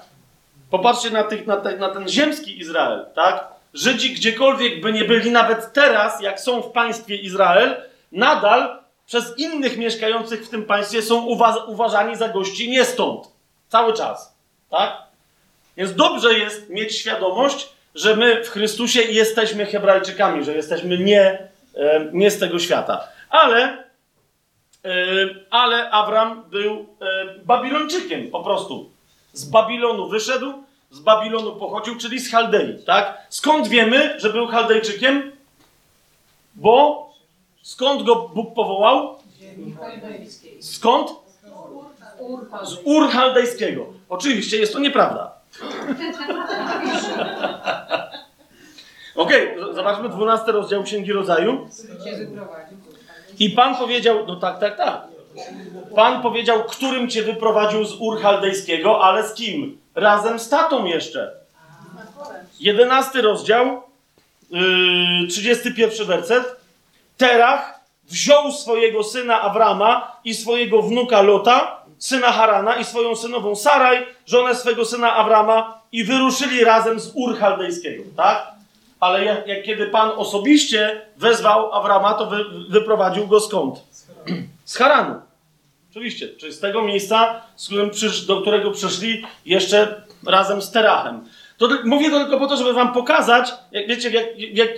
Popatrzcie 0.70 1.10
na, 1.10 1.24
tych, 1.24 1.46
na, 1.46 1.56
te, 1.56 1.76
na 1.76 1.88
ten 1.88 2.08
ziemski 2.08 2.60
Izrael. 2.60 3.06
Tak? 3.14 3.48
Żydzi 3.74 4.14
gdziekolwiek 4.14 4.80
by 4.80 4.92
nie 4.92 5.04
byli, 5.04 5.30
nawet 5.30 5.72
teraz, 5.72 6.20
jak 6.20 6.40
są 6.40 6.62
w 6.62 6.72
państwie 6.72 7.16
Izrael, 7.16 7.82
nadal 8.12 8.78
przez 9.06 9.38
innych 9.38 9.78
mieszkających 9.78 10.46
w 10.46 10.48
tym 10.48 10.64
państwie 10.64 11.02
są 11.02 11.24
uwa 11.24 11.64
uważani 11.64 12.16
za 12.16 12.28
gości 12.28 12.70
nie 12.70 12.84
stąd. 12.84 13.28
Cały 13.68 13.92
czas. 13.92 14.34
Tak? 14.70 15.02
Więc 15.76 15.94
dobrze 15.94 16.34
jest 16.34 16.70
mieć 16.70 16.98
świadomość, 16.98 17.68
że 17.94 18.16
my 18.16 18.44
w 18.44 18.48
Chrystusie 18.48 19.02
jesteśmy 19.02 19.66
Hebrajczykami, 19.66 20.44
że 20.44 20.54
jesteśmy 20.54 20.98
nie, 20.98 21.48
e, 21.76 22.08
nie 22.12 22.30
z 22.30 22.38
tego 22.38 22.58
świata. 22.58 23.08
Ale 23.30 23.83
ale 25.50 25.90
Abram 25.90 26.42
był 26.50 26.86
Babilończykiem 27.44 28.30
po 28.30 28.44
prostu. 28.44 28.90
Z 29.32 29.44
Babilonu 29.44 30.08
wyszedł, 30.08 30.52
z 30.90 31.00
Babilonu 31.00 31.56
pochodził, 31.56 31.96
czyli 31.96 32.20
z 32.20 32.30
Chaldei, 32.30 32.84
tak? 32.84 33.18
Skąd 33.28 33.68
wiemy, 33.68 34.20
że 34.20 34.32
był 34.32 34.46
Chaldejczykiem? 34.46 35.32
Bo 36.54 37.08
skąd 37.62 38.02
go 38.02 38.30
Bóg 38.34 38.54
powołał? 38.54 39.18
Skąd? 40.60 41.10
Z 42.62 42.76
Ur 42.84 43.10
Chaldejskiego. 43.10 43.86
Oczywiście 44.08 44.58
jest 44.58 44.72
to 44.72 44.78
nieprawda. 44.78 45.34
Okej, 49.14 49.60
okay, 49.60 49.74
zobaczmy 49.74 50.08
12 50.08 50.52
rozdział 50.52 50.82
Księgi 50.82 51.12
Rodzaju. 51.12 51.68
I 53.38 53.50
Pan 53.50 53.76
powiedział, 53.76 54.26
no 54.26 54.36
tak, 54.36 54.60
tak, 54.60 54.76
tak. 54.76 55.02
Pan 55.94 56.22
powiedział, 56.22 56.64
którym 56.64 57.08
cię 57.08 57.22
wyprowadził 57.22 57.84
z 57.84 58.00
Ur 58.00 58.20
Chaldejskiego, 58.22 59.04
ale 59.04 59.28
z 59.28 59.34
kim? 59.34 59.78
Razem 59.94 60.38
z 60.38 60.48
tatą 60.48 60.84
jeszcze. 60.84 61.32
Jedenasty 62.60 63.22
rozdział, 63.22 63.82
yy, 64.50 65.28
31 65.28 66.06
werset. 66.06 66.56
Terach 67.16 67.80
wziął 68.08 68.52
swojego 68.52 69.04
syna 69.04 69.40
Abrama 69.40 70.16
i 70.24 70.34
swojego 70.34 70.82
wnuka 70.82 71.22
Lota, 71.22 71.84
syna 71.98 72.32
Harana 72.32 72.76
i 72.76 72.84
swoją 72.84 73.16
synową 73.16 73.56
Saraj, 73.56 74.06
żonę 74.26 74.54
swego 74.54 74.84
syna 74.84 75.14
Abrama 75.14 75.80
i 75.92 76.04
wyruszyli 76.04 76.64
razem 76.64 77.00
z 77.00 77.10
Ur 77.14 77.38
Chaldejskiego, 77.38 78.04
tak? 78.16 78.53
Ale 79.04 79.24
jak, 79.24 79.46
jak, 79.46 79.62
kiedy 79.62 79.86
Pan 79.86 80.10
osobiście 80.16 81.02
wezwał 81.16 81.72
Abrama, 81.72 82.14
to 82.14 82.26
wy, 82.26 82.44
wyprowadził 82.68 83.26
go 83.26 83.40
skąd? 83.40 83.80
Z 84.64 84.76
Haranu. 84.76 85.20
Oczywiście, 85.90 86.28
czyli 86.28 86.52
z 86.52 86.60
tego 86.60 86.82
miejsca, 86.82 87.42
z 87.56 87.66
którym 87.66 87.90
przysz, 87.90 88.26
do 88.26 88.40
którego 88.40 88.70
przyszli 88.70 89.26
jeszcze 89.46 90.02
razem 90.26 90.62
z 90.62 90.70
Terachem. 90.70 91.24
To, 91.58 91.68
mówię 91.84 92.10
to 92.10 92.20
tylko 92.20 92.38
po 92.38 92.46
to, 92.46 92.56
żeby 92.56 92.72
wam 92.72 92.92
pokazać, 92.92 93.52
jak 93.72 93.88
wiecie, 93.88 94.10
jak, 94.10 94.26
jak 94.38 94.68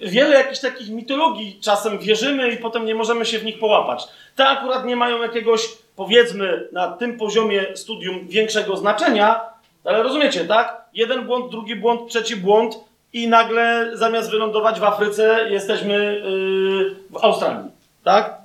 wiele 0.00 0.34
jakichś 0.34 0.60
takich 0.60 0.90
mitologii 0.90 1.58
czasem 1.60 1.98
wierzymy 1.98 2.50
i 2.50 2.56
potem 2.56 2.84
nie 2.84 2.94
możemy 2.94 3.26
się 3.26 3.38
w 3.38 3.44
nich 3.44 3.58
połapać. 3.58 4.04
Te 4.36 4.48
akurat 4.48 4.84
nie 4.84 4.96
mają 4.96 5.22
jakiegoś, 5.22 5.68
powiedzmy, 5.96 6.68
na 6.72 6.88
tym 6.88 7.18
poziomie 7.18 7.66
studium 7.76 8.28
większego 8.28 8.76
znaczenia, 8.76 9.40
ale 9.84 10.02
rozumiecie, 10.02 10.44
tak? 10.44 10.84
Jeden 10.94 11.26
błąd, 11.26 11.50
drugi 11.50 11.76
błąd, 11.76 12.10
trzeci 12.10 12.36
błąd 12.36 12.87
i 13.12 13.28
nagle 13.28 13.90
zamiast 13.94 14.30
wylądować 14.30 14.80
w 14.80 14.84
Afryce, 14.84 15.50
jesteśmy 15.50 15.94
yy, 15.94 16.96
w 17.10 17.24
Australii. 17.24 17.70
Tak? 18.04 18.38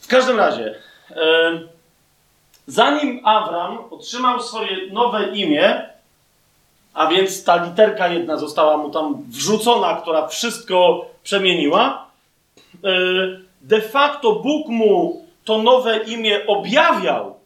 W 0.00 0.06
każdym 0.06 0.36
razie, 0.36 0.74
yy, 1.10 1.68
zanim 2.66 3.20
Avram 3.24 3.78
otrzymał 3.90 4.42
swoje 4.42 4.92
nowe 4.92 5.24
imię, 5.24 5.92
a 6.94 7.06
więc 7.06 7.44
ta 7.44 7.64
literka 7.64 8.08
jedna 8.08 8.36
została 8.36 8.76
mu 8.76 8.90
tam 8.90 9.22
wrzucona, 9.28 10.00
która 10.02 10.26
wszystko 10.28 11.06
przemieniła, 11.22 12.06
e, 12.84 12.88
de 13.60 13.80
facto 13.80 14.32
Bóg 14.32 14.68
mu 14.68 15.26
to 15.44 15.62
nowe 15.62 15.98
imię 15.98 16.46
objawiał. 16.46 17.36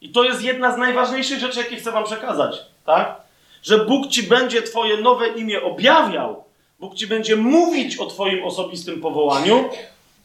I 0.00 0.08
to 0.08 0.24
jest 0.24 0.42
jedna 0.42 0.74
z 0.74 0.78
najważniejszych 0.78 1.38
rzeczy, 1.38 1.58
jakie 1.58 1.76
chcę 1.76 1.92
wam 1.92 2.04
przekazać, 2.04 2.62
tak? 2.86 3.23
Że 3.64 3.78
Bóg 3.78 4.08
ci 4.08 4.22
będzie 4.22 4.62
twoje 4.62 4.96
nowe 4.96 5.28
imię 5.28 5.62
objawiał, 5.62 6.44
Bóg 6.80 6.94
ci 6.94 7.06
będzie 7.06 7.36
mówić 7.36 7.98
o 7.98 8.06
twoim 8.06 8.44
osobistym 8.44 9.00
powołaniu, 9.00 9.68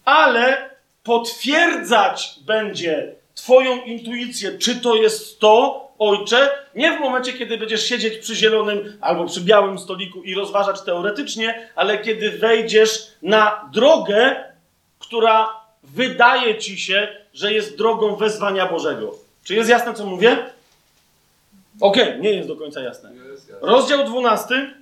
ale 0.06 0.70
potwierdzać 1.04 2.40
będzie 2.46 3.16
twoją 3.36 3.82
intuicję, 3.82 4.58
czy 4.58 4.76
to 4.76 4.96
jest 4.96 5.40
to, 5.40 5.90
Ojcze, 6.00 6.50
nie 6.76 6.98
w 6.98 7.00
momencie, 7.00 7.34
kiedy 7.34 7.58
będziesz 7.58 7.86
siedzieć 7.86 8.18
przy 8.18 8.36
zielonym 8.36 8.98
albo 9.02 9.26
przy 9.26 9.42
białym 9.42 9.80
stoliku 9.80 10.24
i 10.24 10.36
rozważać 10.36 10.82
teoretycznie, 10.82 11.70
ale 11.76 11.98
kiedy 11.98 12.32
wejdziesz 12.32 13.08
na 13.22 13.70
drogę, 13.74 14.44
która 15.00 15.50
wydaje 15.84 16.58
ci 16.58 16.80
się, 16.80 17.08
że 17.34 17.54
jest 17.54 17.78
drogą 17.78 18.16
wezwania 18.16 18.66
Bożego. 18.66 19.16
Czy 19.44 19.56
jest 19.56 19.70
jasne, 19.70 19.94
co 19.94 20.06
mówię? 20.06 20.38
Okej, 21.82 22.04
okay, 22.04 22.20
nie 22.20 22.30
jest 22.30 22.48
do 22.48 22.56
końca 22.56 22.82
jasne. 22.82 23.12
Rozdział 23.62 24.06
12, 24.06 24.74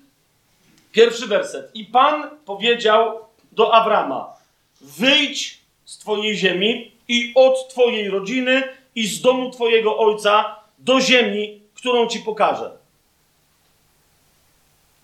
pierwszy 0.92 1.28
werset. 1.28 1.72
I 1.74 1.86
Pan 1.86 2.30
powiedział 2.46 3.20
do 3.52 3.74
Abrama: 3.74 4.34
Wyjdź 4.82 5.62
z 5.86 5.98
Twojej 5.98 6.38
ziemi 6.38 6.92
i 7.08 7.32
od 7.36 7.70
Twojej 7.70 8.10
rodziny 8.10 8.64
i 8.96 9.08
z 9.08 9.22
domu 9.22 9.52
Twojego 9.52 9.98
ojca 9.98 10.56
do 10.80 11.02
ziemi, 11.02 11.62
którą 11.76 12.08
Ci 12.08 12.20
pokażę. 12.20 12.72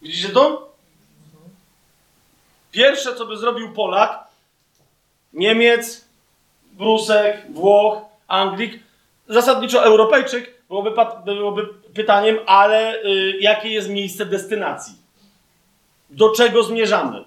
Widzicie 0.01 0.30
to? 0.30 0.74
Pierwsze, 2.72 3.15
co 3.15 3.25
by 3.25 3.38
zrobił 3.38 3.74
Polak, 3.74 4.27
Niemiec, 5.34 6.06
Brusek, 6.72 7.51
Włoch, 7.53 8.01
Anglik, 8.27 8.80
zasadniczo 9.27 9.84
Europejczyk, 9.84 10.63
byłoby, 10.68 10.92
byłoby 11.25 11.83
pytaniem, 11.93 12.39
ale 12.45 13.03
y, 13.03 13.38
jakie 13.39 13.69
jest 13.69 13.89
miejsce 13.89 14.25
destynacji? 14.25 14.95
Do 16.09 16.29
czego 16.29 16.63
zmierzamy? 16.63 17.23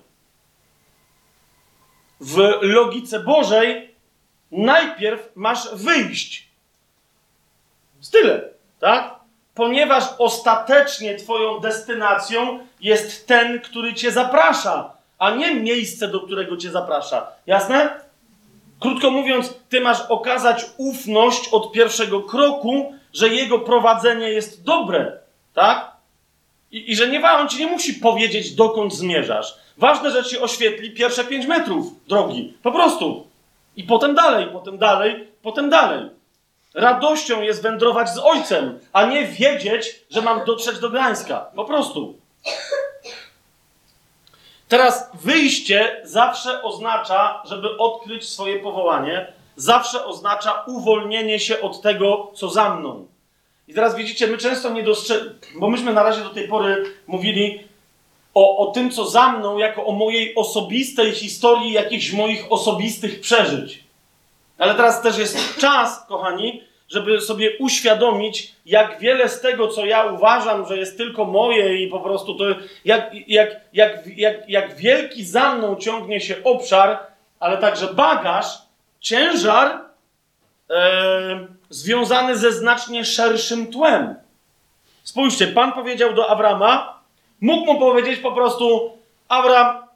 W 2.20 2.37
logice 2.62 3.20
Bożej 3.20 3.94
najpierw 4.52 5.30
masz 5.35 5.75
wyjść. 5.75 6.49
Tyle, 8.12 8.49
tak? 8.80 9.14
Ponieważ 9.54 10.04
ostatecznie 10.18 11.16
Twoją 11.16 11.61
destynacją 11.61 12.66
jest 12.80 13.26
ten, 13.26 13.61
który 13.61 13.94
Cię 13.94 14.12
zaprasza, 14.12 14.92
a 15.18 15.30
nie 15.30 15.54
miejsce, 15.54 16.08
do 16.08 16.20
którego 16.20 16.56
Cię 16.56 16.70
zaprasza. 16.70 17.32
Jasne? 17.46 18.00
Krótko 18.80 19.11
mówiąc, 19.11 19.54
Ty 19.68 19.80
masz 19.80 20.00
okazać 20.00 20.66
ufność 20.76 21.49
od 21.49 21.73
pierwszego 21.73 22.23
kroku, 22.23 22.95
że 23.12 23.28
jego 23.28 23.59
prowadzenie 23.59 24.28
jest 24.28 24.64
dobre, 24.64 25.18
tak? 25.54 25.97
I, 26.73 26.90
i 26.90 26.97
że 26.97 27.09
nie 27.09 27.30
on 27.30 27.49
ci 27.49 27.59
nie 27.59 27.66
musi 27.66 27.95
powiedzieć, 27.95 28.54
dokąd 28.54 28.95
zmierzasz. 28.95 29.54
Ważne, 29.78 30.11
że 30.11 30.25
ci 30.25 30.38
oświetli 30.38 30.90
pierwsze 30.90 31.25
pięć 31.25 31.47
metrów 31.47 31.87
drogi. 32.09 32.54
Po 32.62 32.73
prostu. 32.73 33.26
I 33.76 33.85
potem 33.85 34.14
dalej, 34.14 34.47
potem 34.52 34.78
dalej, 34.78 35.28
potem 35.42 35.71
dalej. 35.71 36.11
Radością 36.75 37.42
jest 37.42 37.62
wędrować 37.62 38.11
z 38.11 38.18
ojcem, 38.18 38.78
a 38.92 39.06
nie 39.06 39.25
wiedzieć, 39.25 40.00
że 40.11 40.23
mam 40.23 40.45
dotrzeć 40.45 40.78
do 40.78 40.90
Gdańska. 40.90 41.47
Po 41.56 41.64
prostu. 41.64 42.14
Teraz 44.68 45.11
wyjście 45.14 46.00
zawsze 46.04 46.62
oznacza, 46.62 47.42
żeby 47.44 47.79
odkryć 47.79 48.29
swoje 48.29 48.59
powołanie, 48.59 49.33
zawsze 49.57 50.05
oznacza 50.05 50.64
uwolnienie 50.66 51.38
się 51.38 51.61
od 51.61 51.83
tego, 51.83 52.31
co 52.35 52.50
za 52.50 52.74
mną. 52.74 53.07
I 53.68 53.74
teraz 53.74 53.96
widzicie, 53.96 54.26
my 54.26 54.38
często 54.38 54.70
nie 54.70 54.83
dostrzegamy, 54.83 55.31
bo 55.59 55.68
myśmy 55.68 55.92
na 55.92 56.02
razie 56.02 56.20
do 56.20 56.31
tej 56.31 56.48
pory 56.48 56.85
mówili 57.07 57.64
o, 58.35 58.68
o 58.68 58.72
tym, 58.72 58.90
co 58.90 59.07
za 59.07 59.33
mną, 59.33 59.59
jako 59.59 59.87
o 59.87 59.92
mojej 59.92 60.35
osobistej 60.35 61.12
historii, 61.12 61.72
jakichś 61.72 62.12
moich 62.12 62.52
osobistych 62.52 63.20
przeżyć. 63.20 63.85
Ale 64.59 64.74
teraz 64.74 65.02
też 65.02 65.18
jest 65.18 65.59
czas, 65.59 66.07
kochani, 66.09 66.62
żeby 66.88 67.20
sobie 67.20 67.59
uświadomić, 67.59 68.53
jak 68.66 69.01
wiele 69.01 69.29
z 69.29 69.40
tego, 69.40 69.68
co 69.68 69.87
ja 69.87 70.05
uważam, 70.05 70.66
że 70.66 70.77
jest 70.77 70.96
tylko 70.96 71.25
moje 71.25 71.83
i 71.85 71.88
po 71.88 72.01
prostu 72.01 72.35
to, 72.35 72.44
jak, 72.85 73.11
jak, 73.29 73.61
jak, 73.72 74.07
jak, 74.16 74.49
jak 74.49 74.77
wielki 74.77 75.25
za 75.25 75.55
mną 75.55 75.77
ciągnie 75.77 76.20
się 76.20 76.35
obszar, 76.44 76.99
ale 77.40 77.59
także 77.59 77.94
bagaż, 77.94 78.46
ciężar 79.01 79.81
e, 80.70 81.46
związany 81.70 82.38
ze 82.38 82.53
znacznie 82.53 83.05
szerszym 83.05 83.66
tłem. 83.66 84.14
Spójrzcie, 85.03 85.46
Pan 85.46 85.72
powiedział 85.72 86.14
do 86.14 86.31
Abrama, 86.31 87.03
mógł 87.40 87.72
mu 87.72 87.81
powiedzieć 87.81 88.20
po 88.20 88.33
prostu, 88.33 88.90
Abram, 89.29 89.87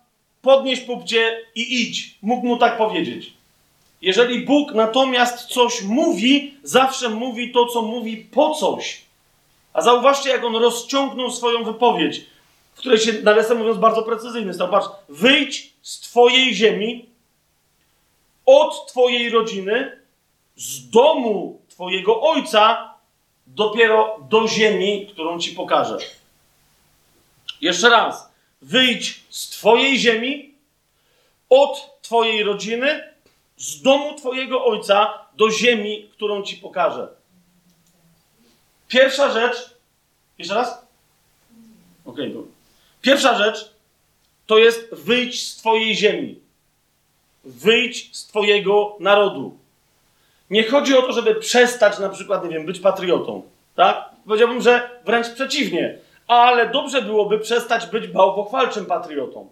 podnieś 0.42 0.80
pupcie 0.80 1.40
i 1.54 1.82
idź. 1.82 2.18
Mógł 2.22 2.46
mu 2.46 2.56
tak 2.56 2.76
powiedzieć. 2.76 3.39
Jeżeli 4.00 4.44
Bóg 4.44 4.74
natomiast 4.74 5.46
coś 5.46 5.82
mówi, 5.82 6.54
zawsze 6.62 7.08
mówi 7.08 7.52
to, 7.52 7.66
co 7.66 7.82
mówi 7.82 8.16
po 8.16 8.54
coś. 8.54 9.02
A 9.72 9.82
zauważcie, 9.82 10.30
jak 10.30 10.44
on 10.44 10.56
rozciągnął 10.56 11.30
swoją 11.30 11.64
wypowiedź, 11.64 12.26
w 12.74 12.78
której 12.78 12.98
się, 12.98 13.12
nawiasem 13.12 13.58
mówiąc, 13.58 13.78
bardzo 13.78 14.02
precyzyjny 14.02 14.54
stał. 14.54 14.68
Patrz, 14.68 14.88
wyjdź 15.08 15.72
z 15.82 16.00
twojej 16.00 16.54
ziemi, 16.54 17.06
od 18.46 18.86
twojej 18.86 19.30
rodziny, 19.30 20.00
z 20.56 20.90
domu 20.90 21.60
twojego 21.68 22.22
ojca, 22.22 22.94
dopiero 23.46 24.18
do 24.30 24.48
ziemi, 24.48 25.08
którą 25.12 25.38
ci 25.38 25.52
pokażę. 25.52 25.98
Jeszcze 27.60 27.90
raz. 27.90 28.30
Wyjdź 28.62 29.20
z 29.30 29.48
twojej 29.48 29.98
ziemi, 29.98 30.54
od 31.48 32.02
twojej 32.02 32.42
rodziny, 32.42 33.09
z 33.60 33.82
domu 33.82 34.14
Twojego 34.14 34.64
ojca 34.64 35.18
do 35.36 35.50
ziemi, 35.50 36.10
którą 36.12 36.42
Ci 36.42 36.56
pokażę. 36.56 37.08
Pierwsza 38.88 39.30
rzecz. 39.30 39.74
Jeszcze 40.38 40.54
raz? 40.54 40.86
Okej, 42.04 42.36
okay, 42.36 42.50
Pierwsza 43.00 43.34
rzecz 43.34 43.74
to 44.46 44.58
jest 44.58 44.94
wyjdź 44.94 45.48
z 45.48 45.56
Twojej 45.56 45.96
ziemi. 45.96 46.40
Wyjdź 47.44 48.16
z 48.16 48.26
Twojego 48.26 48.96
narodu. 49.00 49.58
Nie 50.50 50.64
chodzi 50.64 50.96
o 50.96 51.02
to, 51.02 51.12
żeby 51.12 51.34
przestać 51.34 51.98
na 51.98 52.08
przykład, 52.08 52.44
nie 52.44 52.50
wiem, 52.50 52.66
być 52.66 52.80
patriotą. 52.80 53.42
Tak? 53.74 54.10
Powiedziałbym, 54.24 54.62
że 54.62 55.00
wręcz 55.04 55.28
przeciwnie. 55.30 55.98
Ale 56.26 56.68
dobrze 56.68 57.02
byłoby 57.02 57.38
przestać 57.38 57.86
być 57.86 58.06
bałwochwalczym 58.06 58.86
patriotą. 58.86 59.48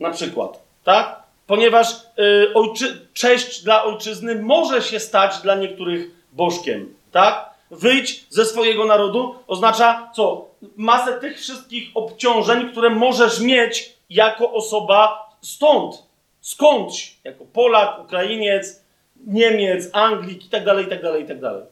Na 0.00 0.10
przykład. 0.10 0.62
Tak? 0.84 1.25
Ponieważ 1.46 1.92
y, 1.92 2.54
ojczy, 2.54 3.06
cześć 3.14 3.62
dla 3.62 3.84
ojczyzny 3.84 4.42
może 4.42 4.82
się 4.82 5.00
stać 5.00 5.38
dla 5.38 5.54
niektórych 5.54 6.10
bożkiem, 6.32 6.94
tak? 7.12 7.50
Wyjdź 7.70 8.26
ze 8.30 8.44
swojego 8.44 8.84
narodu 8.84 9.34
oznacza 9.46 10.10
co? 10.14 10.48
Masę 10.76 11.20
tych 11.20 11.38
wszystkich 11.38 11.90
obciążeń, 11.94 12.70
które 12.70 12.90
możesz 12.90 13.40
mieć 13.40 13.92
jako 14.10 14.52
osoba 14.52 15.30
stąd, 15.40 16.02
skądś, 16.40 17.16
jako 17.24 17.44
Polak, 17.44 18.04
Ukrainiec, 18.04 18.84
Niemiec, 19.26 19.90
Anglik 19.92 20.46
i 20.46 20.48
tak 20.48 20.64
dalej, 20.64 20.86
i 20.86 20.88
tak 20.88 21.02
dalej, 21.02 21.22
i 21.22 21.26
tak 21.26 21.40
dalej. 21.40 21.62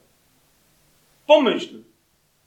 Pomyśl, 1.27 1.75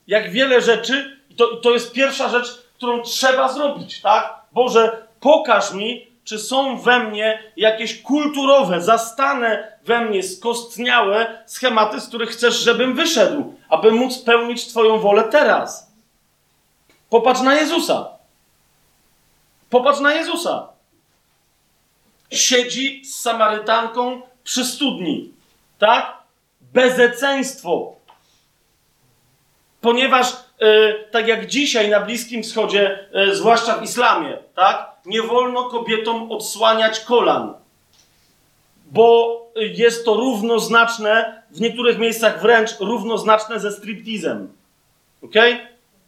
jak 0.08 0.32
wiele 0.32 0.62
rzeczy, 0.62 1.18
i 1.30 1.36
to, 1.36 1.56
to 1.56 1.72
jest 1.72 1.92
pierwsza 1.92 2.30
rzecz, 2.30 2.48
którą 2.78 3.02
trzeba 3.02 3.54
zrobić, 3.54 4.02
tak? 4.02 4.36
Boże, 4.52 5.08
pokaż 5.20 5.74
mi, 5.74 6.08
czy 6.28 6.40
są 6.40 6.78
we 6.78 7.00
mnie 7.00 7.44
jakieś 7.58 8.02
kulturowe, 8.02 8.82
zastane 8.82 9.72
we 9.84 10.02
mnie, 10.02 10.24
skostniałe 10.24 11.44
schematy, 11.46 12.02
z 12.02 12.08
których 12.08 12.30
chcesz, 12.30 12.56
żebym 12.60 12.96
wyszedł, 12.96 13.56
aby 13.70 13.92
móc 13.92 14.18
pełnić 14.18 14.68
Twoją 14.68 15.00
wolę 15.00 15.24
teraz. 15.24 15.92
Popatrz 17.10 17.42
na 17.42 17.56
Jezusa. 17.56 18.10
Popatrz 19.70 20.00
na 20.00 20.14
Jezusa. 20.14 20.68
Siedzi 22.32 23.06
z 23.06 23.16
Samarytanką 23.16 24.22
przy 24.44 24.66
studni. 24.66 25.34
Tak? 25.80 26.18
Bezeceństwo. 26.62 27.96
Ponieważ, 29.82 30.34
yy, 30.60 31.08
tak 31.12 31.28
jak 31.28 31.48
dzisiaj 31.48 31.90
na 31.90 32.00
Bliskim 32.00 32.44
Wschodzie, 32.44 33.10
yy, 33.14 33.36
zwłaszcza 33.36 33.78
w 33.78 33.84
islamie, 33.84 34.38
tak? 34.56 34.97
Nie 35.08 35.22
wolno 35.22 35.64
kobietom 35.64 36.32
odsłaniać 36.32 37.00
kolan, 37.00 37.54
bo 38.92 39.38
jest 39.56 40.06
to 40.06 40.14
równoznaczne, 40.14 41.44
w 41.52 41.62
niektórych 41.62 42.00
miejscach 42.00 42.42
wręcz 42.42 42.80
równoznaczne 42.80 43.60
ze 43.60 43.72
striptizem. 43.72 44.54
Ok? 45.24 45.34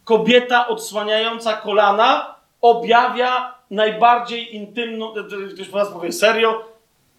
kobieta 0.10 0.68
odsłaniająca 0.68 1.54
kolana 1.54 2.36
objawia 2.62 3.56
najbardziej 3.72 4.56
intymną. 4.56 5.14
Ktoś 5.54 5.70
was 5.70 5.90
powie, 5.90 6.12
serio? 6.12 6.66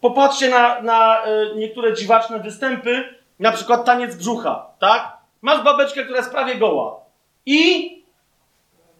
Popatrzcie 0.01 0.49
na, 0.49 0.83
na 0.83 1.25
e, 1.25 1.55
niektóre 1.57 1.95
dziwaczne 1.95 2.41
występy, 2.41 3.15
na 3.39 3.53
przykład 3.53 3.85
taniec 3.85 4.17
brzucha, 4.17 4.67
tak? 4.79 5.17
Masz 5.43 5.63
babeczkę, 5.63 6.03
która 6.03 6.19
jest 6.19 6.31
prawie 6.31 6.55
goła. 6.55 7.01
I 7.47 7.91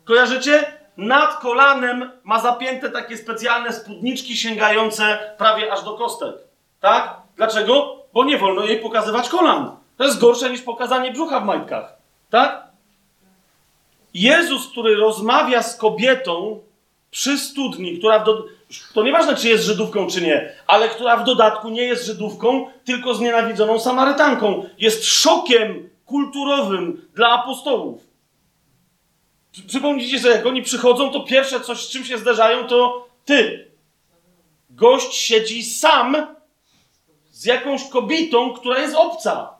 kojarzycie? 0.05 0.80
Nad 0.97 1.39
kolanem 1.39 2.11
ma 2.25 2.41
zapięte 2.41 2.91
takie 2.91 3.17
specjalne 3.17 3.73
spódniczki 3.73 4.37
sięgające 4.37 5.19
prawie 5.39 5.73
aż 5.73 5.85
do 5.85 5.95
kostek. 5.95 6.35
Tak? 6.81 7.17
Dlaczego? 7.37 7.97
Bo 8.13 8.25
nie 8.25 8.39
wolno 8.39 8.65
jej 8.65 8.81
pokazywać 8.81 9.29
kolan. 9.29 9.77
To 9.97 10.05
jest 10.05 10.21
gorsze 10.21 10.51
niż 10.51 10.63
pokazanie 10.63 11.13
brzucha 11.13 11.41
w 11.41 11.45
majtkach. 11.45 11.97
Tak? 12.31 12.71
Jezus, 14.15 14.69
który 14.69 14.97
rozmawia 14.97 15.63
z 15.63 15.77
kobietą 15.77 16.61
przy 17.11 17.39
studni, 17.39 17.99
która 17.99 18.19
w 18.19 18.25
do... 18.25 18.45
to 18.95 19.03
nieważne, 19.03 19.37
czy 19.37 19.49
jest 19.49 19.65
Żydówką, 19.65 20.07
czy 20.07 20.23
nie, 20.23 20.53
ale 20.67 20.89
która 20.89 21.17
w 21.17 21.25
dodatku 21.25 21.69
nie 21.69 21.83
jest 21.83 22.07
Żydówką, 22.07 22.67
tylko 22.85 23.15
znienawidzoną 23.15 23.79
Samarytanką, 23.79 24.65
jest 24.79 25.05
szokiem 25.05 25.91
kulturowym 26.07 27.09
dla 27.15 27.29
apostołów. 27.29 28.10
Przypomnijcie 29.67 30.21
sobie, 30.21 30.35
jak 30.35 30.47
oni 30.47 30.63
przychodzą, 30.63 31.11
to 31.11 31.21
pierwsze 31.21 31.61
coś, 31.61 31.87
z 31.87 31.91
czym 31.91 32.05
się 32.05 32.19
zderzają, 32.19 32.67
to 32.67 33.09
ty. 33.25 33.71
Gość 34.71 35.15
siedzi 35.15 35.63
sam 35.63 36.37
z 37.31 37.45
jakąś 37.45 37.89
kobietą, 37.89 38.53
która 38.53 38.79
jest 38.79 38.95
obca. 38.95 39.55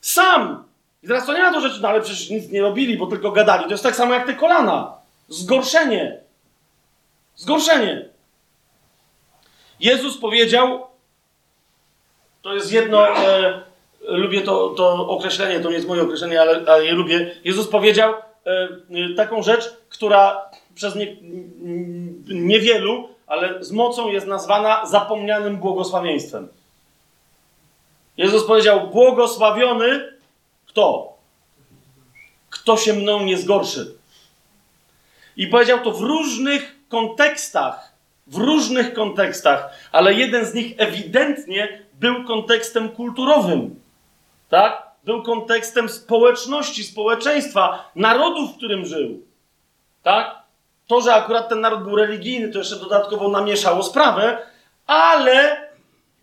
Sam. 0.00 0.64
I 1.02 1.06
teraz 1.06 1.26
to 1.26 1.32
nie 1.32 1.42
ma 1.42 1.52
to 1.52 1.60
rzeczy, 1.60 1.78
no 1.82 1.88
ale 1.88 2.00
przecież 2.00 2.30
nic 2.30 2.50
nie 2.50 2.62
robili, 2.62 2.96
bo 2.96 3.06
tylko 3.06 3.32
gadali. 3.32 3.64
To 3.64 3.70
jest 3.70 3.82
tak 3.82 3.96
samo 3.96 4.14
jak 4.14 4.26
te 4.26 4.34
kolana. 4.34 4.92
Zgorszenie. 5.28 6.20
Zgorszenie. 7.36 8.08
Jezus 9.80 10.18
powiedział, 10.18 10.86
to 12.42 12.54
jest 12.54 12.72
jedno, 12.72 13.08
e, 13.08 13.62
lubię 14.02 14.40
to, 14.40 14.68
to 14.68 15.08
określenie, 15.08 15.60
to 15.60 15.68
nie 15.68 15.74
jest 15.74 15.88
moje 15.88 16.02
określenie, 16.02 16.40
ale, 16.40 16.64
ale 16.66 16.84
je 16.84 16.92
lubię. 16.92 17.34
Jezus 17.44 17.68
powiedział 17.68 18.14
taką 19.16 19.42
rzecz, 19.42 19.76
która 19.88 20.50
przez 20.74 20.94
nie, 20.94 21.16
niewielu, 22.28 23.08
ale 23.26 23.64
z 23.64 23.72
mocą 23.72 24.08
jest 24.08 24.26
nazwana 24.26 24.86
zapomnianym 24.86 25.56
błogosławieństwem. 25.56 26.48
Jezus 28.16 28.46
powiedział: 28.46 28.88
Błogosławiony 28.88 30.20
kto? 30.70 31.16
Kto 32.50 32.76
się 32.76 32.92
mną 32.92 33.22
nie 33.22 33.38
zgorszy. 33.38 33.94
I 35.36 35.46
powiedział 35.46 35.78
to 35.78 35.92
w 35.92 36.00
różnych 36.00 36.76
kontekstach, 36.88 37.92
w 38.26 38.36
różnych 38.36 38.94
kontekstach, 38.94 39.70
ale 39.92 40.14
jeden 40.14 40.46
z 40.46 40.54
nich 40.54 40.74
ewidentnie 40.78 41.82
był 41.94 42.24
kontekstem 42.24 42.88
kulturowym. 42.88 43.80
Tak? 44.48 44.89
Był 45.04 45.22
kontekstem 45.22 45.88
społeczności, 45.88 46.84
społeczeństwa, 46.84 47.90
narodu, 47.94 48.48
w 48.48 48.56
którym 48.56 48.84
żył. 48.84 49.22
Tak? 50.02 50.42
To, 50.86 51.00
że 51.00 51.14
akurat 51.14 51.48
ten 51.48 51.60
naród 51.60 51.82
był 51.82 51.96
religijny, 51.96 52.48
to 52.48 52.58
jeszcze 52.58 52.76
dodatkowo 52.76 53.28
namieszało 53.28 53.82
sprawę, 53.82 54.38
ale 54.86 55.68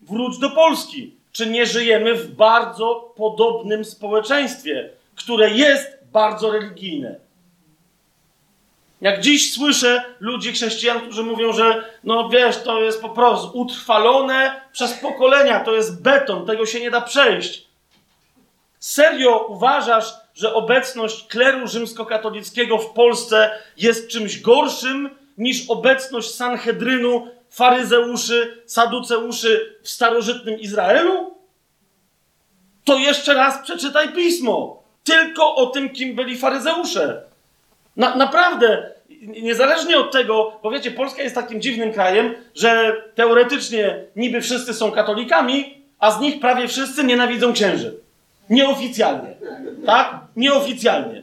wróć 0.00 0.38
do 0.38 0.50
Polski. 0.50 1.14
Czy 1.32 1.46
nie 1.46 1.66
żyjemy 1.66 2.14
w 2.14 2.34
bardzo 2.34 3.14
podobnym 3.16 3.84
społeczeństwie, 3.84 4.90
które 5.16 5.50
jest 5.50 5.98
bardzo 6.12 6.50
religijne? 6.50 7.16
Jak 9.00 9.20
dziś 9.20 9.54
słyszę 9.54 10.04
ludzi, 10.20 10.52
chrześcijan, 10.52 11.00
którzy 11.00 11.22
mówią, 11.22 11.52
że 11.52 11.84
no 12.04 12.28
wiesz, 12.28 12.62
to 12.62 12.80
jest 12.80 13.02
po 13.02 13.08
prostu 13.08 13.58
utrwalone 13.58 14.60
przez 14.72 14.94
pokolenia, 14.94 15.60
to 15.60 15.72
jest 15.72 16.02
beton, 16.02 16.46
tego 16.46 16.66
się 16.66 16.80
nie 16.80 16.90
da 16.90 17.00
przejść. 17.00 17.67
Serio 18.78 19.46
uważasz, 19.48 20.14
że 20.34 20.54
obecność 20.54 21.26
kleru 21.26 21.66
rzymskokatolickiego 21.66 22.78
w 22.78 22.92
Polsce 22.92 23.50
jest 23.76 24.08
czymś 24.08 24.40
gorszym 24.40 25.10
niż 25.38 25.70
obecność 25.70 26.34
Sanhedrynu, 26.34 27.28
faryzeuszy, 27.50 28.62
saduceuszy 28.66 29.78
w 29.82 29.88
starożytnym 29.88 30.60
Izraelu? 30.60 31.34
To 32.84 32.98
jeszcze 32.98 33.34
raz 33.34 33.62
przeczytaj 33.62 34.12
pismo. 34.12 34.82
Tylko 35.04 35.54
o 35.54 35.66
tym, 35.66 35.90
kim 35.90 36.16
byli 36.16 36.38
faryzeusze. 36.38 37.22
Na, 37.96 38.14
naprawdę, 38.14 38.90
niezależnie 39.20 39.98
od 39.98 40.12
tego, 40.12 40.52
bo 40.62 40.70
wiecie, 40.70 40.90
Polska 40.90 41.22
jest 41.22 41.34
takim 41.34 41.60
dziwnym 41.60 41.92
krajem, 41.92 42.34
że 42.54 43.02
teoretycznie 43.14 44.04
niby 44.16 44.40
wszyscy 44.40 44.74
są 44.74 44.92
katolikami, 44.92 45.82
a 45.98 46.10
z 46.10 46.20
nich 46.20 46.40
prawie 46.40 46.68
wszyscy 46.68 47.04
nienawidzą 47.04 47.52
księży. 47.52 48.07
Nieoficjalnie. 48.50 49.34
Tak? 49.86 50.20
Nieoficjalnie. 50.36 51.22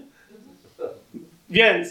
Więc 1.50 1.88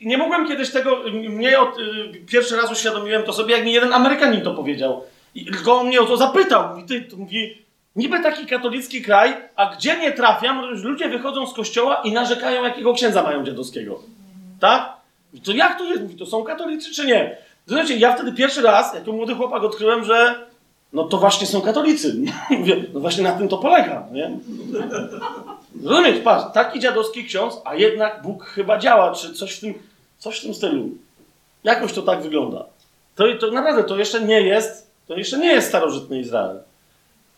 nie 0.00 0.18
mogłem 0.18 0.48
kiedyś 0.48 0.70
tego, 0.70 0.96
mnie 1.12 1.60
od, 1.60 1.78
y, 1.78 1.82
pierwszy 2.26 2.56
raz 2.56 2.72
uświadomiłem 2.72 3.22
to 3.22 3.32
sobie, 3.32 3.56
jak 3.56 3.64
mi 3.64 3.72
jeden 3.72 3.92
Amerykanin 3.92 4.40
to 4.40 4.54
powiedział. 4.54 5.02
I 5.34 5.46
tylko 5.46 5.80
on 5.80 5.86
mnie 5.86 6.00
o 6.00 6.04
to 6.06 6.16
zapytał. 6.16 6.68
Mówi, 6.68 6.84
ty, 6.84 7.16
mówi, 7.16 7.62
niby 7.96 8.20
taki 8.20 8.46
katolicki 8.46 9.02
kraj, 9.02 9.36
a 9.56 9.74
gdzie 9.76 9.98
nie 9.98 10.12
trafiam, 10.12 10.64
ludzie 10.70 11.08
wychodzą 11.08 11.46
z 11.46 11.54
kościoła 11.54 12.00
i 12.04 12.12
narzekają, 12.12 12.64
jakiego 12.64 12.94
księdza 12.94 13.22
mają 13.22 13.44
dziadowskiego. 13.44 14.00
Tak? 14.60 14.92
I 15.32 15.40
to 15.40 15.52
jak 15.52 15.78
to 15.78 15.84
jest? 15.84 16.02
Mówi, 16.02 16.16
to 16.16 16.26
są 16.26 16.44
katolicy 16.44 16.94
czy 16.94 17.06
nie? 17.06 17.36
Znaczy, 17.66 17.94
ja 17.94 18.14
wtedy 18.14 18.32
pierwszy 18.32 18.62
raz, 18.62 18.94
jako 18.94 19.12
młody 19.12 19.34
chłopak, 19.34 19.62
odkryłem, 19.62 20.04
że 20.04 20.46
no 20.92 21.04
to 21.04 21.18
właśnie 21.18 21.46
są 21.46 21.60
katolicy. 21.60 22.16
Mówię, 22.50 22.84
no 22.94 23.00
właśnie 23.00 23.24
na 23.24 23.32
tym 23.32 23.48
to 23.48 23.58
polega, 23.58 24.06
nie? 24.12 24.38
Rozumiesz, 25.84 26.20
patrz, 26.24 26.54
taki 26.54 26.80
dziadowski 26.80 27.24
ksiądz, 27.24 27.60
a 27.64 27.74
jednak 27.74 28.22
Bóg 28.22 28.44
chyba 28.44 28.78
działa, 28.78 29.12
czy 29.12 29.34
coś 29.34 29.56
w 29.56 29.60
tym, 29.60 29.74
coś 30.18 30.38
w 30.38 30.42
tym 30.42 30.54
stylu. 30.54 30.88
Jakoś 31.64 31.92
to 31.92 32.02
tak 32.02 32.22
wygląda. 32.22 32.64
To, 33.16 33.24
to 33.40 33.50
naprawdę, 33.50 33.84
to 33.84 33.96
jeszcze 33.96 34.20
nie 34.20 34.40
jest, 34.40 34.90
to 35.08 35.16
jeszcze 35.16 35.38
nie 35.38 35.52
jest 35.52 35.68
starożytny 35.68 36.20
Izrael. 36.20 36.60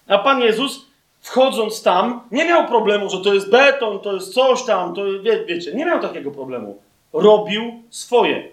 A 0.08 0.18
Pan 0.18 0.40
Jezus, 0.40 0.86
wchodząc 1.20 1.82
tam, 1.82 2.20
nie 2.30 2.44
miał 2.44 2.66
problemu, 2.68 3.10
że 3.10 3.20
to 3.20 3.34
jest 3.34 3.50
beton, 3.50 3.98
to 3.98 4.14
jest 4.14 4.34
coś 4.34 4.64
tam, 4.64 4.94
to 4.94 5.04
wie, 5.22 5.44
wiecie, 5.44 5.74
nie 5.74 5.86
miał 5.86 6.00
takiego 6.00 6.30
problemu. 6.30 6.78
Robił 7.12 7.82
swoje. 7.90 8.48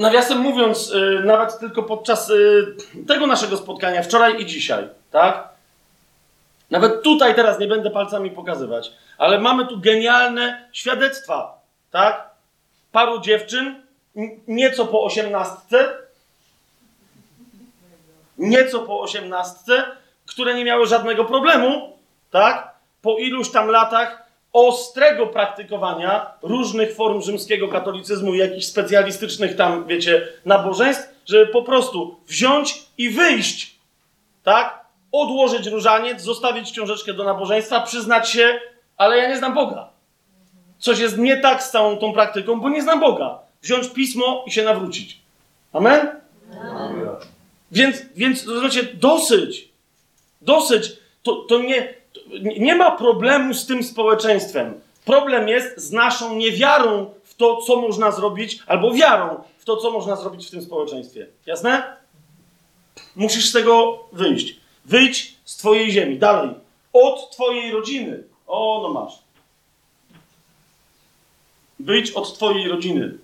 Nawiasem 0.00 0.38
mówiąc, 0.38 0.90
yy, 0.90 1.22
nawet 1.24 1.58
tylko 1.58 1.82
podczas 1.82 2.28
yy, 2.28 2.76
tego 3.08 3.26
naszego 3.26 3.56
spotkania, 3.56 4.02
wczoraj 4.02 4.42
i 4.42 4.46
dzisiaj, 4.46 4.88
tak? 5.10 5.48
Nawet 6.70 7.02
tutaj 7.02 7.34
teraz 7.34 7.58
nie 7.58 7.66
będę 7.66 7.90
palcami 7.90 8.30
pokazywać, 8.30 8.92
ale 9.18 9.38
mamy 9.38 9.66
tu 9.66 9.80
genialne 9.80 10.68
świadectwa, 10.72 11.60
tak? 11.90 12.30
Paru 12.92 13.20
dziewczyn, 13.20 13.82
nieco 14.48 14.86
po 14.86 15.04
osiemnastce, 15.04 15.88
nieco 18.38 18.80
po 18.80 19.00
osiemnastce, 19.00 19.84
które 20.26 20.54
nie 20.54 20.64
miały 20.64 20.86
żadnego 20.86 21.24
problemu, 21.24 21.98
tak? 22.30 22.74
Po 23.02 23.18
iluś 23.18 23.50
tam 23.50 23.68
latach 23.68 24.19
ostrego 24.52 25.26
praktykowania 25.26 26.30
różnych 26.42 26.94
form 26.94 27.22
rzymskiego 27.22 27.68
katolicyzmu 27.68 28.34
i 28.34 28.38
jakichś 28.38 28.66
specjalistycznych 28.66 29.56
tam, 29.56 29.86
wiecie, 29.86 30.28
nabożeństw, 30.44 31.08
żeby 31.26 31.46
po 31.46 31.62
prostu 31.62 32.16
wziąć 32.26 32.82
i 32.98 33.10
wyjść, 33.10 33.74
tak? 34.44 34.80
Odłożyć 35.12 35.66
różaniec, 35.66 36.22
zostawić 36.22 36.72
książeczkę 36.72 37.12
do 37.14 37.24
nabożeństwa, 37.24 37.80
przyznać 37.80 38.30
się, 38.30 38.60
ale 38.96 39.18
ja 39.18 39.28
nie 39.28 39.38
znam 39.38 39.54
Boga. 39.54 39.88
Coś 40.78 40.98
jest 40.98 41.18
nie 41.18 41.36
tak 41.36 41.62
z 41.62 41.70
całą 41.70 41.96
tą 41.96 42.12
praktyką, 42.12 42.60
bo 42.60 42.68
nie 42.68 42.82
znam 42.82 43.00
Boga. 43.00 43.38
Wziąć 43.62 43.88
pismo 43.88 44.44
i 44.46 44.50
się 44.50 44.62
nawrócić. 44.62 45.18
Amen? 45.72 46.08
Amen. 46.62 47.08
Więc, 47.72 48.02
więc 48.16 48.46
rozumiecie, 48.46 48.84
dosyć. 48.94 49.68
Dosyć. 50.40 50.92
To, 51.22 51.34
to 51.34 51.58
nie, 51.58 51.94
nie 52.58 52.74
ma 52.74 52.90
problemu 52.90 53.54
z 53.54 53.66
tym 53.66 53.82
społeczeństwem. 53.82 54.80
Problem 55.04 55.48
jest 55.48 55.80
z 55.80 55.92
naszą 55.92 56.36
niewiarą 56.36 57.14
w 57.24 57.34
to, 57.34 57.56
co 57.56 57.76
można 57.76 58.10
zrobić, 58.10 58.58
albo 58.66 58.94
wiarą 58.94 59.42
w 59.58 59.64
to, 59.64 59.76
co 59.76 59.90
można 59.90 60.16
zrobić 60.16 60.46
w 60.46 60.50
tym 60.50 60.62
społeczeństwie. 60.62 61.26
Jasne? 61.46 61.96
Musisz 63.16 63.48
z 63.48 63.52
tego 63.52 64.04
wyjść. 64.12 64.56
Wyjdź 64.84 65.36
z 65.44 65.56
twojej 65.56 65.90
ziemi. 65.90 66.18
Dalej. 66.18 66.50
Od 66.92 67.30
twojej 67.30 67.72
rodziny. 67.72 68.22
O, 68.46 68.80
no 68.82 69.00
masz. 69.00 69.18
Wyjdź 71.80 72.10
od 72.10 72.34
twojej 72.34 72.68
rodziny. 72.68 73.14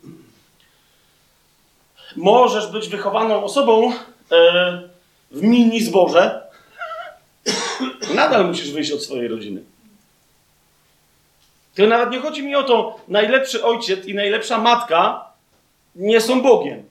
Możesz 2.16 2.66
być 2.66 2.88
wychowaną 2.88 3.44
osobą, 3.44 3.92
E, 4.32 4.82
w 5.30 5.42
mini 5.42 5.80
zboże, 5.80 6.45
nadal 8.16 8.46
musisz 8.46 8.70
wyjść 8.70 8.92
od 8.92 9.02
swojej 9.02 9.28
rodziny. 9.28 9.62
To 11.74 11.86
nawet 11.86 12.10
nie 12.10 12.20
chodzi 12.20 12.42
mi 12.42 12.54
o 12.54 12.62
to, 12.62 12.96
najlepszy 13.08 13.64
ojciec 13.64 14.06
i 14.06 14.14
najlepsza 14.14 14.58
matka 14.58 15.24
nie 15.94 16.20
są 16.20 16.42
Bogiem. 16.42 16.82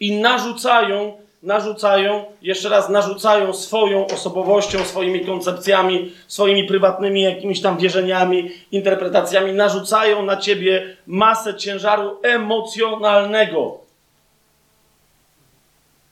I 0.00 0.20
narzucają, 0.20 1.18
narzucają, 1.42 2.24
jeszcze 2.42 2.68
raz 2.68 2.88
narzucają 2.88 3.54
swoją 3.54 4.06
osobowością, 4.06 4.84
swoimi 4.84 5.26
koncepcjami, 5.26 6.12
swoimi 6.28 6.64
prywatnymi 6.64 7.22
jakimiś 7.22 7.60
tam 7.60 7.78
wierzeniami, 7.78 8.50
interpretacjami, 8.72 9.52
narzucają 9.52 10.22
na 10.22 10.36
ciebie 10.36 10.96
masę 11.06 11.54
ciężaru 11.54 12.20
emocjonalnego. 12.22 13.78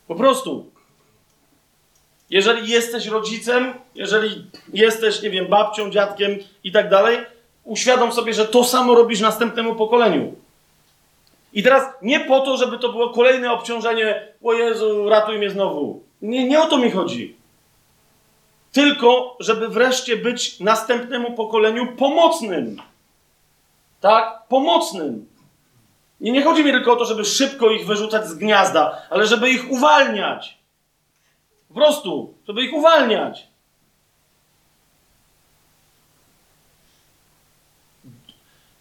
Po 0.08 0.14
prostu. 0.14 0.73
Jeżeli 2.34 2.70
jesteś 2.70 3.06
rodzicem, 3.06 3.74
jeżeli 3.94 4.46
jesteś, 4.72 5.22
nie 5.22 5.30
wiem, 5.30 5.46
babcią, 5.46 5.90
dziadkiem 5.90 6.38
i 6.64 6.72
tak 6.72 6.90
dalej, 6.90 7.18
uświadom 7.64 8.12
sobie, 8.12 8.34
że 8.34 8.44
to 8.44 8.64
samo 8.64 8.94
robisz 8.94 9.20
następnemu 9.20 9.74
pokoleniu. 9.74 10.34
I 11.52 11.62
teraz 11.62 11.84
nie 12.02 12.20
po 12.20 12.40
to, 12.40 12.56
żeby 12.56 12.78
to 12.78 12.88
było 12.88 13.10
kolejne 13.10 13.52
obciążenie, 13.52 14.28
o 14.42 14.52
Jezu, 14.52 15.08
ratuj 15.08 15.38
mnie 15.38 15.50
znowu. 15.50 16.02
Nie, 16.22 16.48
nie 16.48 16.62
o 16.62 16.66
to 16.66 16.78
mi 16.78 16.90
chodzi. 16.90 17.36
Tylko, 18.72 19.36
żeby 19.40 19.68
wreszcie 19.68 20.16
być 20.16 20.60
następnemu 20.60 21.32
pokoleniu 21.32 21.96
pomocnym. 21.96 22.76
Tak? 24.00 24.42
Pomocnym. 24.48 25.26
I 26.20 26.32
nie 26.32 26.42
chodzi 26.42 26.64
mi 26.64 26.72
tylko 26.72 26.92
o 26.92 26.96
to, 26.96 27.04
żeby 27.04 27.24
szybko 27.24 27.70
ich 27.70 27.86
wyrzucać 27.86 28.26
z 28.26 28.34
gniazda, 28.34 29.02
ale 29.10 29.26
żeby 29.26 29.50
ich 29.50 29.70
uwalniać. 29.70 30.63
Po 31.74 31.80
prostu, 31.80 32.34
żeby 32.46 32.64
ich 32.64 32.72
uwalniać. 32.72 33.46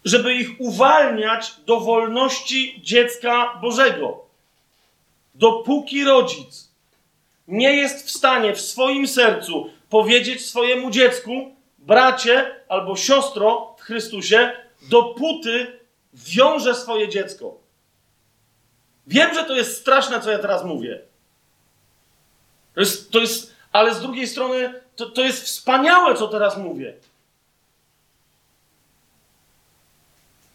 Żeby 0.06 0.34
ich 0.34 0.50
uwalniać 0.60 1.54
do 1.66 1.80
wolności 1.80 2.82
dziecka 2.84 3.60
Bożego. 3.62 4.26
Dopóki 5.36 6.04
rodzic 6.04 6.72
nie 7.48 7.74
jest 7.74 8.08
w 8.08 8.12
stanie 8.12 8.54
w 8.54 8.62
swoim 8.62 9.08
sercu 9.08 9.70
powiedzieć 9.90 10.46
swojemu 10.46 10.92
dziecku, 10.92 11.56
bracie 11.78 12.56
albo 12.70 12.96
siostro 12.96 13.76
w 13.80 13.82
Chrystusie, 13.82 14.52
dopóty 14.90 15.80
wiąże 16.14 16.76
swoje 16.76 17.10
dziecko. 17.10 17.58
Wiem, 19.08 19.34
że 19.34 19.44
to 19.44 19.56
jest 19.56 19.78
straszne, 19.82 20.22
co 20.22 20.32
ja 20.32 20.40
teraz 20.40 20.64
mówię. 20.64 21.13
To 22.74 22.80
jest, 22.80 23.12
to 23.12 23.20
jest 23.20 23.54
ale 23.72 23.94
z 23.94 24.02
drugiej 24.02 24.28
strony 24.28 24.74
to, 24.96 25.10
to 25.10 25.22
jest 25.22 25.44
wspaniałe, 25.44 26.16
co 26.16 26.28
teraz 26.28 26.58
mówię. 26.58 26.94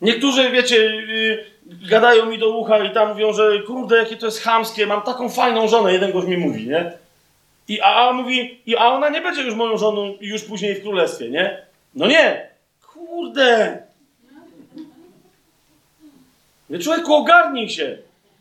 Niektórzy, 0.00 0.50
wiecie, 0.50 0.76
yy, 0.76 1.44
gadają 1.66 2.26
mi 2.26 2.38
do 2.38 2.58
ucha 2.58 2.84
i 2.84 2.90
tam 2.90 3.08
mówią, 3.08 3.32
że 3.32 3.62
kurde, 3.66 3.96
jakie 3.96 4.16
to 4.16 4.26
jest 4.26 4.42
chamskie, 4.42 4.86
mam 4.86 5.02
taką 5.02 5.28
fajną 5.28 5.68
żonę, 5.68 5.92
jeden 5.92 6.12
gość 6.12 6.28
mi 6.28 6.36
mówi, 6.36 6.68
nie? 6.68 6.92
I 7.68 7.80
a, 7.80 8.08
a 8.08 8.12
mówi, 8.12 8.60
i, 8.66 8.76
a 8.76 8.86
ona 8.86 9.08
nie 9.08 9.20
będzie 9.20 9.42
już 9.42 9.54
moją 9.54 9.78
żoną 9.78 10.14
już 10.20 10.42
później 10.42 10.74
w 10.74 10.82
królestwie, 10.82 11.30
nie? 11.30 11.66
No 11.94 12.06
nie! 12.06 12.48
Kurde! 12.92 13.82
Człowieku, 16.82 17.14
ogarnij 17.14 17.70
się! 17.70 17.98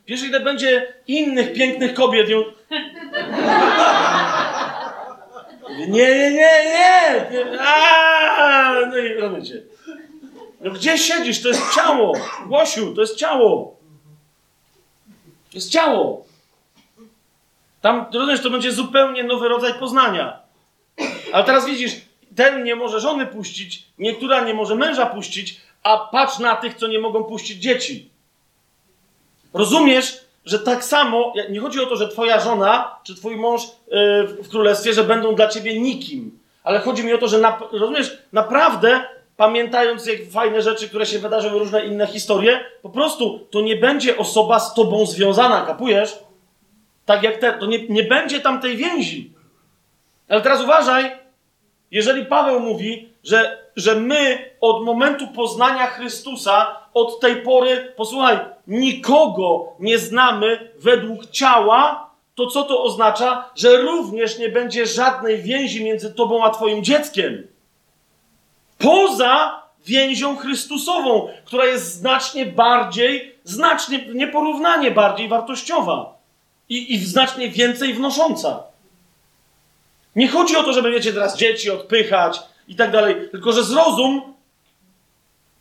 Wiesz, 0.07 0.23
ile 0.23 0.39
będzie 0.39 0.93
innych 1.07 1.53
pięknych 1.53 1.93
kobiet. 1.93 2.27
Nie, 5.69 5.87
nie, 5.87 6.31
nie, 6.31 6.63
nie! 6.65 7.61
A, 7.61 8.73
no 8.89 8.97
i 8.97 9.13
rozumiecie. 9.13 9.63
No 10.61 10.71
gdzie 10.71 10.97
siedzisz? 10.97 11.41
To 11.41 11.47
jest 11.47 11.75
ciało! 11.75 12.13
Głosiu, 12.47 12.95
to 12.95 13.01
jest 13.01 13.15
ciało! 13.15 13.77
To 15.51 15.57
jest 15.57 15.71
ciało! 15.71 16.25
Tam, 17.81 18.05
rozumiesz, 18.13 18.41
to 18.41 18.49
będzie 18.49 18.71
zupełnie 18.71 19.23
nowy 19.23 19.47
rodzaj 19.47 19.73
poznania. 19.73 20.39
Ale 21.33 21.43
teraz 21.43 21.65
widzisz, 21.65 21.91
ten 22.35 22.63
nie 22.63 22.75
może 22.75 22.99
żony 22.99 23.25
puścić, 23.25 23.83
niektóra 23.97 24.43
nie 24.43 24.53
może 24.53 24.75
męża 24.75 25.05
puścić, 25.05 25.61
a 25.83 25.97
patrz 25.97 26.39
na 26.39 26.55
tych, 26.55 26.75
co 26.75 26.87
nie 26.87 26.99
mogą 26.99 27.23
puścić 27.23 27.57
dzieci. 27.57 28.09
Rozumiesz, 29.53 30.26
że 30.47 30.59
tak 30.59 30.83
samo, 30.83 31.33
nie 31.49 31.59
chodzi 31.59 31.79
o 31.79 31.85
to, 31.85 31.95
że 31.95 32.07
twoja 32.07 32.39
żona 32.39 32.95
czy 33.03 33.15
twój 33.15 33.35
mąż 33.35 33.61
yy, 33.63 34.27
w 34.27 34.49
królestwie, 34.49 34.93
że 34.93 35.03
będą 35.03 35.35
dla 35.35 35.47
ciebie 35.47 35.79
nikim, 35.79 36.39
ale 36.63 36.79
chodzi 36.79 37.03
mi 37.03 37.13
o 37.13 37.17
to, 37.17 37.27
że 37.27 37.37
na, 37.37 37.59
rozumiesz, 37.71 38.17
naprawdę 38.33 39.01
pamiętając 39.37 40.05
jak 40.05 40.17
fajne 40.31 40.61
rzeczy, 40.61 40.89
które 40.89 41.05
się 41.05 41.19
wydarzyły, 41.19 41.59
różne 41.59 41.85
inne 41.85 42.07
historie, 42.07 42.59
po 42.81 42.89
prostu 42.89 43.39
to 43.51 43.61
nie 43.61 43.75
będzie 43.75 44.17
osoba 44.17 44.59
z 44.59 44.73
tobą 44.73 45.05
związana, 45.05 45.61
kapujesz? 45.61 46.19
Tak 47.05 47.23
jak 47.23 47.37
te, 47.37 47.53
to 47.53 47.65
nie, 47.65 47.87
nie 47.87 48.03
będzie 48.03 48.39
tam 48.39 48.61
tej 48.61 48.77
więzi. 48.77 49.33
Ale 50.29 50.41
teraz 50.41 50.61
uważaj, 50.63 51.17
jeżeli 51.91 52.25
Paweł 52.25 52.59
mówi, 52.59 53.09
że, 53.23 53.57
że 53.75 53.95
my 53.95 54.51
od 54.61 54.83
momentu 54.83 55.27
poznania 55.27 55.87
Chrystusa, 55.87 56.75
od 56.99 57.19
tej 57.19 57.35
pory, 57.35 57.93
posłuchaj, 57.95 58.39
nikogo 58.67 59.73
nie 59.79 59.99
znamy 59.99 60.71
według 60.79 61.31
ciała, 61.31 62.09
to 62.35 62.47
co 62.47 62.63
to 62.63 62.83
oznacza? 62.83 63.49
Że 63.55 63.77
również 63.77 64.39
nie 64.39 64.49
będzie 64.49 64.85
żadnej 64.85 65.41
więzi 65.41 65.83
między 65.83 66.13
tobą 66.13 66.43
a 66.43 66.49
twoim 66.49 66.83
dzieckiem. 66.83 67.47
Poza 68.77 69.61
więzią 69.85 70.37
Chrystusową, 70.37 71.27
która 71.45 71.65
jest 71.65 71.93
znacznie 71.93 72.45
bardziej, 72.45 73.35
znacznie, 73.43 74.05
nieporównanie 74.13 74.91
bardziej 74.91 75.27
wartościowa 75.27 76.17
i, 76.69 76.93
i 76.93 77.05
znacznie 77.05 77.49
więcej 77.49 77.93
wnosząca. 77.93 78.63
Nie 80.15 80.27
chodzi 80.27 80.55
o 80.55 80.63
to, 80.63 80.73
żeby, 80.73 80.91
wiecie, 80.91 81.13
teraz 81.13 81.37
dzieci 81.37 81.71
odpychać 81.71 82.39
i 82.67 82.75
tak 82.75 82.91
dalej, 82.91 83.15
tylko 83.31 83.51
że 83.51 83.63
zrozum, 83.63 84.33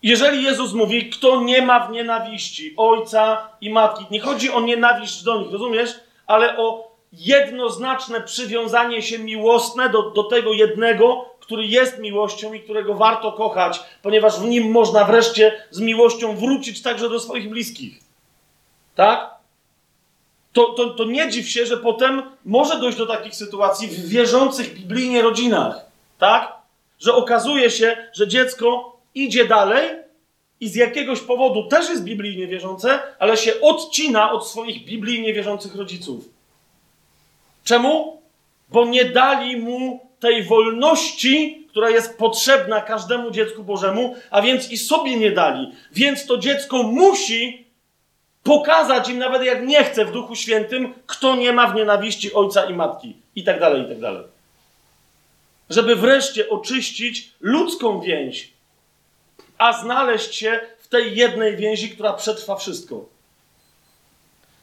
jeżeli 0.07 0.42
Jezus 0.42 0.73
mówi, 0.73 1.11
kto 1.11 1.40
nie 1.40 1.62
ma 1.62 1.87
w 1.87 1.90
nienawiści 1.90 2.75
ojca 2.77 3.49
i 3.61 3.71
matki, 3.71 4.05
nie 4.11 4.21
chodzi 4.21 4.51
o 4.51 4.61
nienawiść 4.61 5.23
do 5.23 5.38
nich, 5.38 5.53
rozumiesz? 5.53 5.90
Ale 6.27 6.59
o 6.59 6.92
jednoznaczne 7.12 8.21
przywiązanie 8.21 9.03
się 9.03 9.19
miłosne 9.19 9.88
do, 9.88 10.11
do 10.11 10.25
tego 10.25 10.53
jednego, 10.53 11.25
który 11.40 11.66
jest 11.66 11.99
miłością 11.99 12.53
i 12.53 12.61
którego 12.61 12.95
warto 12.95 13.33
kochać, 13.33 13.81
ponieważ 14.03 14.40
w 14.40 14.45
nim 14.45 14.71
można 14.71 15.05
wreszcie 15.05 15.62
z 15.71 15.81
miłością 15.81 16.37
wrócić 16.37 16.83
także 16.83 17.09
do 17.09 17.21
swoich 17.21 17.51
bliskich. 17.51 18.01
Tak? 18.95 19.35
To, 20.53 20.64
to, 20.66 20.90
to 20.90 21.05
nie 21.05 21.31
dziw 21.31 21.49
się, 21.49 21.66
że 21.66 21.77
potem 21.77 22.23
może 22.45 22.81
dojść 22.81 22.99
do 22.99 23.07
takich 23.07 23.35
sytuacji 23.35 23.88
w 23.88 24.09
wierzących 24.09 24.75
biblijnie 24.75 25.23
rodzinach. 25.23 25.87
Tak? 26.19 26.53
Że 26.99 27.14
okazuje 27.14 27.71
się, 27.71 28.11
że 28.12 28.29
dziecko 28.29 28.96
idzie 29.17 29.45
dalej 29.45 29.91
i 30.61 30.69
z 30.69 30.75
jakiegoś 30.75 31.21
powodu 31.21 31.69
też 31.69 31.89
jest 31.89 32.05
biblijnie 32.05 32.47
wierzące, 32.47 32.99
ale 33.19 33.37
się 33.37 33.61
odcina 33.61 34.33
od 34.33 34.49
swoich 34.49 34.85
biblijnie 34.85 35.33
wierzących 35.33 35.75
rodziców. 35.75 36.29
Czemu? 37.65 38.23
Bo 38.69 38.85
nie 38.85 39.05
dali 39.05 39.57
mu 39.57 40.07
tej 40.21 40.43
wolności, 40.43 41.67
która 41.69 41.91
jest 41.91 42.19
potrzebna 42.19 42.81
każdemu 42.81 43.31
dziecku 43.31 43.65
Bożemu, 43.65 44.17
a 44.31 44.43
więc 44.43 44.71
i 44.71 44.79
sobie 44.79 45.17
nie 45.17 45.31
dali. 45.31 45.73
Więc 45.93 46.27
to 46.27 46.39
dziecko 46.39 46.83
musi 46.83 47.67
pokazać 48.43 49.09
im, 49.09 49.19
nawet 49.19 49.43
jak 49.43 49.67
nie 49.67 49.85
chce 49.85 50.05
w 50.05 50.13
Duchu 50.13 50.37
Świętym, 50.37 50.95
kto 51.07 51.37
nie 51.37 51.53
ma 51.53 51.67
w 51.67 51.75
nienawiści 51.75 52.33
ojca 52.33 52.65
i 52.65 52.75
matki. 52.75 53.17
I 53.37 53.45
tak 53.45 53.61
dalej, 53.61 53.83
i 53.83 53.89
tak 53.89 54.01
dalej. 54.01 54.23
Żeby 55.71 55.97
wreszcie 55.97 56.49
oczyścić 56.49 57.31
ludzką 57.41 58.01
więź, 58.01 58.56
a 59.59 59.83
znaleźć 59.83 60.35
się 60.35 60.61
w 60.79 60.88
tej 60.88 61.16
jednej 61.16 61.57
więzi, 61.57 61.90
która 61.90 62.12
przetrwa 62.12 62.57
wszystko. 62.57 63.05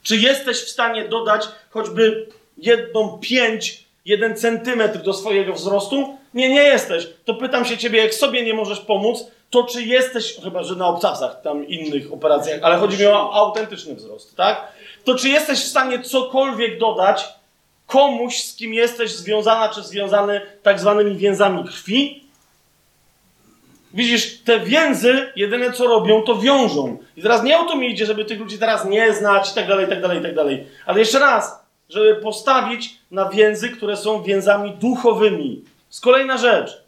Czy 0.04 0.18
jesteś 0.18 0.58
w 0.58 0.70
stanie 0.70 1.08
dodać 1.08 1.48
choćby 1.70 2.28
jedną 2.58 3.20
pięć, 3.22 3.86
jeden 4.06 4.38
centymetr 4.38 5.00
do 5.00 5.14
swojego 5.14 5.54
wzrostu? 5.54 6.18
Nie, 6.34 6.50
nie 6.50 6.64
jesteś. 6.64 7.08
To 7.26 7.34
pytam 7.34 7.66
się 7.66 7.78
ciebie, 7.78 8.00
jak 8.00 8.14
sobie 8.14 8.44
nie 8.44 8.54
możesz 8.54 8.80
pomóc, 8.80 9.26
to 9.50 9.64
czy 9.64 9.84
jesteś, 9.84 10.36
chyba 10.44 10.64
że 10.64 10.76
na 10.76 10.88
obcasach, 10.88 11.42
tam 11.42 11.68
innych 11.68 12.14
operacjach, 12.14 12.60
ale 12.64 12.78
chodzi 12.78 12.98
mi 12.98 13.06
o 13.06 13.34
autentyczny 13.34 13.96
wzrost, 13.96 14.36
tak? 14.36 14.68
To 15.04 15.16
czy 15.16 15.30
jesteś 15.30 15.60
w 15.60 15.68
stanie 15.68 16.02
cokolwiek 16.02 16.80
dodać 16.80 17.26
komuś, 17.88 18.44
z 18.44 18.56
kim 18.56 18.74
jesteś 18.74 19.12
związana 19.12 19.70
czy 19.70 19.84
związany 19.84 20.42
tak 20.64 20.80
zwanymi 20.80 21.16
więzami 21.16 21.64
krwi? 21.64 22.23
Widzisz, 23.94 24.40
te 24.44 24.60
więzy 24.60 25.32
jedyne 25.36 25.72
co 25.72 25.88
robią, 25.88 26.22
to 26.22 26.36
wiążą. 26.36 26.98
I 27.18 27.22
teraz 27.22 27.44
nie 27.44 27.60
o 27.60 27.64
to 27.64 27.76
mi 27.76 27.92
idzie, 27.92 28.06
żeby 28.06 28.26
tych 28.26 28.40
ludzi 28.40 28.58
teraz 28.60 28.86
nie 28.86 29.14
znać 29.14 29.52
i 29.52 29.56
tak 29.56 29.68
dalej, 29.68 29.86
i 29.86 29.90
tak 29.90 30.02
dalej, 30.02 30.20
i 30.20 30.22
tak 30.22 30.36
dalej. 30.36 30.68
Ale 30.86 31.00
jeszcze 31.00 31.20
raz, 31.20 31.64
żeby 31.90 32.16
postawić 32.16 32.98
na 33.12 33.30
więzy, 33.30 33.70
które 33.70 33.98
są 33.98 34.24
więzami 34.24 34.72
duchowymi. 34.72 35.64
Z 35.90 36.00
kolejna 36.00 36.38
rzecz. 36.38 36.84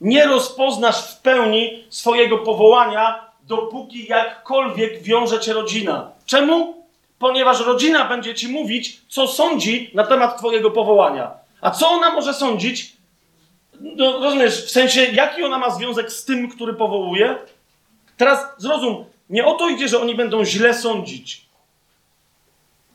nie 0.00 0.26
rozpoznasz 0.26 1.12
w 1.12 1.20
pełni 1.20 1.84
swojego 1.90 2.38
powołania, 2.38 3.24
dopóki 3.42 4.06
jakkolwiek 4.06 5.02
wiąże 5.02 5.40
cię 5.40 5.52
rodzina. 5.52 6.10
Czemu? 6.26 6.84
Ponieważ 7.18 7.60
rodzina 7.60 8.04
będzie 8.04 8.34
ci 8.34 8.48
mówić, 8.48 9.00
co 9.08 9.26
sądzi 9.26 9.90
na 9.94 10.06
temat 10.06 10.38
twojego 10.38 10.70
powołania. 10.70 11.30
A 11.60 11.70
co 11.70 11.90
ona 11.90 12.10
może 12.10 12.34
sądzić? 12.34 12.92
No, 13.80 14.20
rozumiesz, 14.20 14.66
w 14.66 14.70
sensie, 14.70 15.04
jaki 15.04 15.42
ona 15.42 15.58
ma 15.58 15.70
związek 15.70 16.12
z 16.12 16.24
tym, 16.24 16.50
który 16.50 16.74
powołuje? 16.74 17.38
Teraz 18.16 18.46
zrozum, 18.58 19.04
nie 19.30 19.46
o 19.46 19.54
to 19.54 19.68
idzie, 19.68 19.88
że 19.88 20.00
oni 20.00 20.14
będą 20.14 20.44
źle 20.44 20.74
sądzić. 20.74 21.46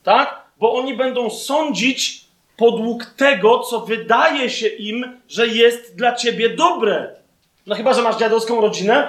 Tak? 0.03 0.43
Bo 0.59 0.73
oni 0.73 0.93
będą 0.93 1.29
sądzić 1.29 2.25
podług 2.57 3.05
tego, 3.05 3.59
co 3.59 3.79
wydaje 3.79 4.49
się 4.49 4.67
im, 4.67 5.19
że 5.29 5.47
jest 5.47 5.95
dla 5.95 6.15
ciebie 6.15 6.49
dobre. 6.49 7.15
No 7.67 7.75
chyba, 7.75 7.93
że 7.93 8.01
masz 8.01 8.17
dziadowską 8.17 8.61
rodzinę, 8.61 9.07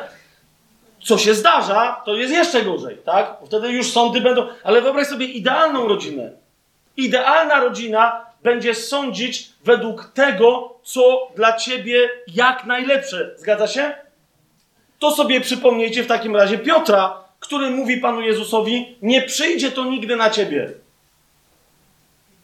co 1.05 1.19
się 1.19 1.35
zdarza, 1.35 2.03
to 2.05 2.15
jest 2.15 2.33
jeszcze 2.33 2.63
gorzej, 2.63 2.97
tak? 3.05 3.37
Bo 3.41 3.47
wtedy 3.47 3.69
już 3.69 3.93
sądy 3.93 4.21
będą. 4.21 4.47
Ale 4.65 4.83
wyobraź 4.83 5.07
sobie 5.07 5.27
idealną 5.27 5.89
rodzinę. 5.89 6.31
Idealna 6.97 7.61
rodzina 7.61 8.27
będzie 8.45 8.75
sądzić 8.75 9.49
według 9.65 10.11
tego, 10.15 10.75
co 10.83 11.29
dla 11.37 11.57
ciebie 11.57 12.09
jak 12.35 12.65
najlepsze. 12.65 13.31
Zgadza 13.37 13.67
się? 13.67 13.95
To 14.99 15.11
sobie 15.11 15.41
przypomnijcie 15.41 16.03
w 16.03 16.07
takim 16.07 16.37
razie 16.37 16.59
Piotra, 16.59 17.25
który 17.41 17.71
mówi 17.71 17.97
Panu 17.97 18.21
Jezusowi: 18.21 18.97
Nie 19.03 19.23
przyjdzie 19.23 19.73
to 19.73 19.85
nigdy 19.85 20.17
na 20.17 20.31
ciebie. 20.31 20.73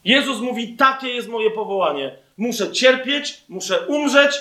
Jezus 0.04 0.40
mówi: 0.40 0.76
Takie 0.76 1.08
jest 1.08 1.28
moje 1.28 1.50
powołanie. 1.50 2.16
Muszę 2.36 2.72
cierpieć, 2.72 3.42
muszę 3.48 3.80
umrzeć, 3.86 4.40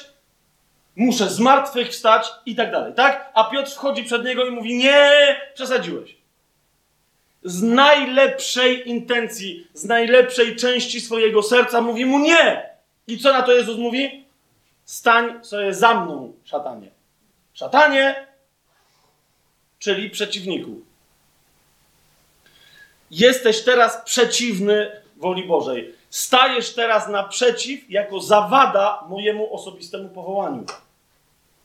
muszę 0.95 1.29
zmartwychwstać 1.29 2.27
i 2.45 2.55
tak 2.55 2.71
dalej, 2.71 2.93
tak? 2.93 3.31
A 3.33 3.43
Piotr 3.43 3.71
wchodzi 3.71 4.03
przed 4.03 4.25
niego 4.25 4.45
i 4.45 4.51
mówi: 4.51 4.75
Nie, 4.75 5.35
przesadziłeś. 5.53 6.18
Z 7.43 7.61
najlepszej 7.61 8.89
intencji, 8.89 9.67
z 9.73 9.83
najlepszej 9.83 10.55
części 10.55 11.01
swojego 11.01 11.43
serca 11.43 11.81
mówi 11.81 12.05
mu 12.05 12.19
nie. 12.19 12.69
I 13.07 13.17
co 13.17 13.33
na 13.33 13.41
to 13.41 13.51
Jezus 13.51 13.77
mówi? 13.77 14.25
Stań 14.85 15.45
sobie 15.45 15.73
za 15.73 15.93
mną, 15.93 16.33
szatanie. 16.43 16.89
Szatanie, 17.53 18.27
czyli 19.79 20.09
przeciwniku. 20.09 20.81
Jesteś 23.11 23.63
teraz 23.63 24.01
przeciwny 24.05 24.91
woli 25.17 25.43
Bożej. 25.43 25.93
Stajesz 26.09 26.73
teraz 26.73 27.07
naprzeciw 27.07 27.89
jako 27.89 28.19
zawada 28.19 29.03
mojemu 29.09 29.53
osobistemu 29.53 30.09
powołaniu. 30.09 30.65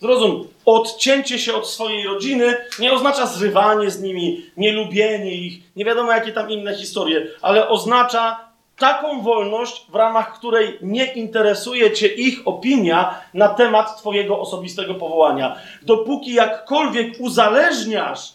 Zrozum, 0.04 0.48
odcięcie 0.64 1.38
się 1.38 1.54
od 1.54 1.68
swojej 1.68 2.06
rodziny 2.06 2.56
nie 2.78 2.92
oznacza 2.92 3.26
zrywanie 3.26 3.90
z 3.90 4.02
nimi, 4.02 4.46
nielubienie 4.56 5.34
ich, 5.34 5.76
nie 5.76 5.84
wiadomo 5.84 6.12
jakie 6.12 6.32
tam 6.32 6.50
inne 6.50 6.74
historie, 6.74 7.26
ale 7.42 7.68
oznacza 7.68 8.40
taką 8.78 9.22
wolność, 9.22 9.86
w 9.88 9.94
ramach 9.94 10.38
której 10.38 10.78
nie 10.82 11.04
interesuje 11.04 11.92
cię 11.92 12.06
ich 12.06 12.48
opinia 12.48 13.20
na 13.34 13.48
temat 13.48 13.98
twojego 13.98 14.40
osobistego 14.40 14.94
powołania. 14.94 15.56
Dopóki 15.82 16.34
jakkolwiek 16.34 17.14
uzależniasz 17.18 18.32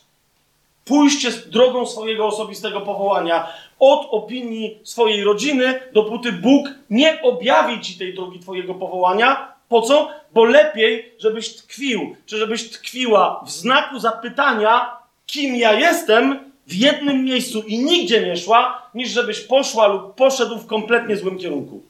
pójście 0.85 1.31
drogą 1.31 1.85
swojego 1.85 2.27
osobistego 2.27 2.81
powołania 2.81 3.47
od 3.79 4.07
opinii 4.11 4.79
swojej 4.83 5.23
rodziny, 5.23 5.79
dopóty 5.93 6.31
Bóg 6.31 6.67
nie 6.89 7.21
objawi 7.21 7.81
ci 7.81 7.97
tej 7.97 8.13
drogi 8.13 8.39
twojego 8.39 8.73
powołania. 8.73 9.58
Po 9.69 9.81
co? 9.81 10.09
Bo 10.31 10.45
lepiej, 10.45 11.15
żebyś 11.19 11.55
tkwił, 11.55 12.15
czy 12.25 12.37
żebyś 12.37 12.69
tkwiła 12.69 13.43
w 13.45 13.51
znaku 13.51 13.99
zapytania, 13.99 14.97
kim 15.25 15.55
ja 15.55 15.73
jestem, 15.73 16.51
w 16.67 16.73
jednym 16.73 17.25
miejscu 17.25 17.61
i 17.61 17.79
nigdzie 17.79 18.21
nie 18.21 18.37
szła, 18.37 18.89
niż 18.93 19.09
żebyś 19.09 19.39
poszła 19.39 19.87
lub 19.87 20.15
poszedł 20.15 20.57
w 20.57 20.67
kompletnie 20.67 21.17
złym 21.17 21.37
kierunku. 21.37 21.83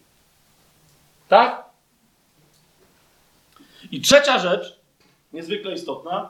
Tak? 1.29 1.65
I 3.91 4.01
trzecia 4.01 4.39
rzecz, 4.39 4.75
niezwykle 5.33 5.73
istotna, 5.73 6.29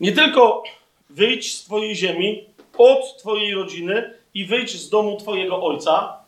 nie 0.00 0.12
tylko 0.12 0.62
wyjdź 1.10 1.56
z 1.56 1.64
Twojej 1.64 1.96
ziemi, 1.96 2.44
od 2.78 3.18
Twojej 3.18 3.54
rodziny 3.54 4.14
i 4.34 4.46
wyjdź 4.46 4.80
z 4.80 4.90
domu 4.90 5.16
Twojego 5.16 5.62
ojca, 5.62 6.18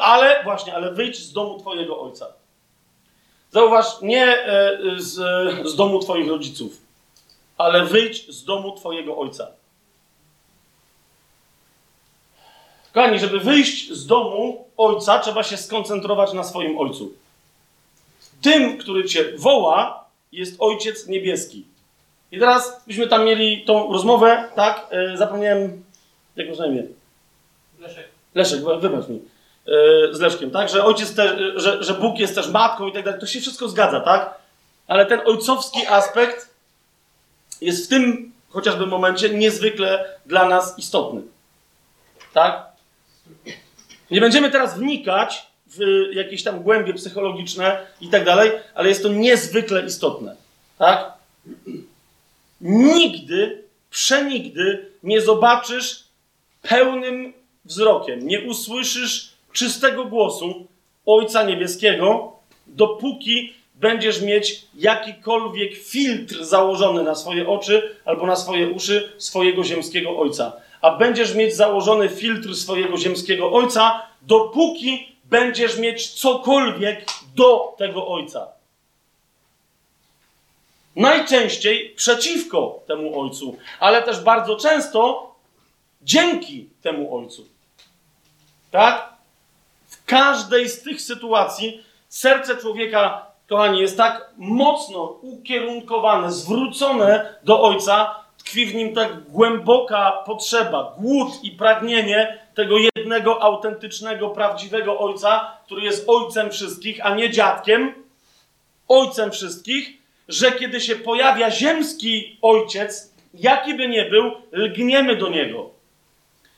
ale 0.00 0.44
właśnie, 0.44 0.74
ale 0.74 0.92
wyjdź 0.92 1.18
z 1.18 1.32
domu 1.32 1.58
Twojego 1.58 2.00
ojca. 2.00 2.39
Zauważ, 3.50 3.86
nie 4.02 4.26
e, 4.26 4.78
z, 4.96 5.14
z 5.68 5.76
domu 5.76 5.98
Twoich 6.00 6.28
rodziców, 6.28 6.72
ale 7.58 7.84
wyjdź 7.84 8.34
z 8.34 8.44
domu 8.44 8.76
Twojego 8.76 9.18
ojca. 9.18 9.46
Kochani, 12.92 13.18
żeby 13.18 13.40
wyjść 13.40 13.92
z 13.92 14.06
domu 14.06 14.64
ojca, 14.76 15.18
trzeba 15.18 15.42
się 15.42 15.56
skoncentrować 15.56 16.32
na 16.32 16.44
swoim 16.44 16.78
ojcu. 16.78 17.12
Tym, 18.42 18.78
który 18.78 19.04
cię 19.04 19.24
woła, 19.38 20.04
jest 20.32 20.56
ojciec 20.58 21.06
niebieski. 21.06 21.64
I 22.32 22.38
teraz 22.38 22.84
byśmy 22.86 23.08
tam 23.08 23.24
mieli 23.24 23.64
tą 23.64 23.92
rozmowę, 23.92 24.48
tak? 24.54 24.86
E, 24.90 25.16
zapomniałem, 25.16 25.84
jak 26.36 26.48
można 26.48 26.66
imię? 26.66 26.82
Leszek. 27.80 28.08
Leszek, 28.34 28.60
wybacz 28.80 29.08
mi. 29.08 29.20
Z 30.12 30.20
Leszkiem, 30.20 30.50
tak? 30.50 30.68
Że 30.68 30.84
ojciec 30.84 31.14
też, 31.14 31.40
że, 31.56 31.84
że 31.84 31.94
Bóg 31.94 32.18
jest 32.18 32.34
też 32.34 32.48
matką 32.48 32.86
i 32.86 32.92
tak 32.92 33.04
dalej. 33.04 33.20
To 33.20 33.26
się 33.26 33.40
wszystko 33.40 33.68
zgadza, 33.68 34.00
tak? 34.00 34.34
Ale 34.86 35.06
ten 35.06 35.20
ojcowski 35.24 35.86
aspekt 35.86 36.54
jest 37.60 37.86
w 37.86 37.88
tym 37.88 38.32
chociażby 38.48 38.86
momencie 38.86 39.30
niezwykle 39.30 40.18
dla 40.26 40.48
nas 40.48 40.78
istotny. 40.78 41.22
Tak? 42.32 42.66
Nie 44.10 44.20
będziemy 44.20 44.50
teraz 44.50 44.78
wnikać 44.78 45.46
w 45.66 45.78
jakieś 46.12 46.42
tam 46.42 46.62
głębie 46.62 46.94
psychologiczne 46.94 47.86
i 48.00 48.08
tak 48.08 48.24
dalej, 48.24 48.50
ale 48.74 48.88
jest 48.88 49.02
to 49.02 49.08
niezwykle 49.08 49.86
istotne. 49.86 50.36
Tak? 50.78 51.12
Nigdy, 52.60 53.64
przenigdy 53.90 54.90
nie 55.02 55.20
zobaczysz 55.20 56.04
pełnym 56.62 57.32
wzrokiem, 57.64 58.26
nie 58.26 58.40
usłyszysz 58.40 59.32
czystego 59.52 60.04
głosu 60.04 60.66
Ojca 61.06 61.42
Niebieskiego, 61.42 62.32
dopóki 62.66 63.54
będziesz 63.74 64.22
mieć 64.22 64.66
jakikolwiek 64.74 65.74
filtr 65.74 66.44
założony 66.44 67.02
na 67.02 67.14
swoje 67.14 67.48
oczy 67.48 67.96
albo 68.04 68.26
na 68.26 68.36
swoje 68.36 68.68
uszy 68.68 69.12
swojego 69.18 69.64
ziemskiego 69.64 70.18
Ojca. 70.18 70.52
A 70.82 70.96
będziesz 70.96 71.34
mieć 71.34 71.56
założony 71.56 72.08
filtr 72.08 72.54
swojego 72.54 72.96
ziemskiego 72.96 73.52
Ojca, 73.52 74.02
dopóki 74.22 75.08
będziesz 75.24 75.78
mieć 75.78 76.08
cokolwiek 76.10 77.06
do 77.36 77.74
tego 77.78 78.08
Ojca. 78.08 78.48
Najczęściej 80.96 81.94
przeciwko 81.96 82.80
temu 82.86 83.20
Ojcu, 83.20 83.56
ale 83.80 84.02
też 84.02 84.20
bardzo 84.20 84.56
często 84.56 85.34
dzięki 86.02 86.68
temu 86.82 87.16
Ojcu. 87.16 87.46
Tak? 88.70 89.19
Każdej 90.10 90.68
z 90.68 90.82
tych 90.82 91.00
sytuacji 91.00 91.84
serce 92.08 92.56
człowieka, 92.56 93.26
kochani, 93.48 93.80
jest 93.80 93.96
tak 93.96 94.30
mocno 94.36 95.02
ukierunkowane, 95.22 96.32
zwrócone 96.32 97.34
do 97.44 97.62
Ojca, 97.62 98.14
tkwi 98.38 98.66
w 98.66 98.74
nim 98.74 98.94
tak 98.94 99.30
głęboka 99.30 100.12
potrzeba, 100.26 100.94
głód 100.98 101.28
i 101.42 101.50
pragnienie 101.50 102.38
tego 102.54 102.76
jednego 102.96 103.42
autentycznego, 103.42 104.30
prawdziwego 104.30 104.98
Ojca, 104.98 105.56
który 105.66 105.82
jest 105.82 106.08
Ojcem 106.08 106.50
wszystkich, 106.50 107.06
a 107.06 107.14
nie 107.14 107.30
dziadkiem, 107.30 107.94
Ojcem 108.88 109.30
wszystkich, 109.30 109.92
że 110.28 110.52
kiedy 110.52 110.80
się 110.80 110.96
pojawia 110.96 111.50
ziemski 111.50 112.38
ojciec, 112.42 113.14
jaki 113.34 113.74
by 113.74 113.88
nie 113.88 114.04
był, 114.04 114.32
lgniemy 114.52 115.16
do 115.16 115.28
niego. 115.28 115.70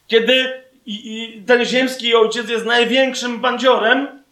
Kiedy 0.06 0.61
i, 0.86 1.22
i 1.22 1.42
ten 1.42 1.64
ziemski 1.64 2.14
ojciec 2.14 2.48
jest 2.48 2.66
największym 2.66 3.40
bandziorem 3.40 4.22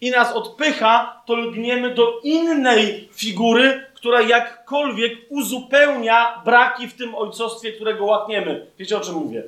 i 0.00 0.10
nas 0.10 0.32
odpycha, 0.32 1.22
to 1.26 1.34
lgniemy 1.34 1.94
do 1.94 2.20
innej 2.22 3.08
figury, 3.12 3.86
która 3.94 4.20
jakkolwiek 4.20 5.12
uzupełnia 5.28 6.42
braki 6.44 6.88
w 6.88 6.94
tym 6.94 7.14
ojcostwie, 7.14 7.72
którego 7.72 8.04
łakniemy. 8.04 8.66
Wiecie 8.78 8.96
o 8.96 9.00
czym 9.00 9.14
mówię? 9.14 9.42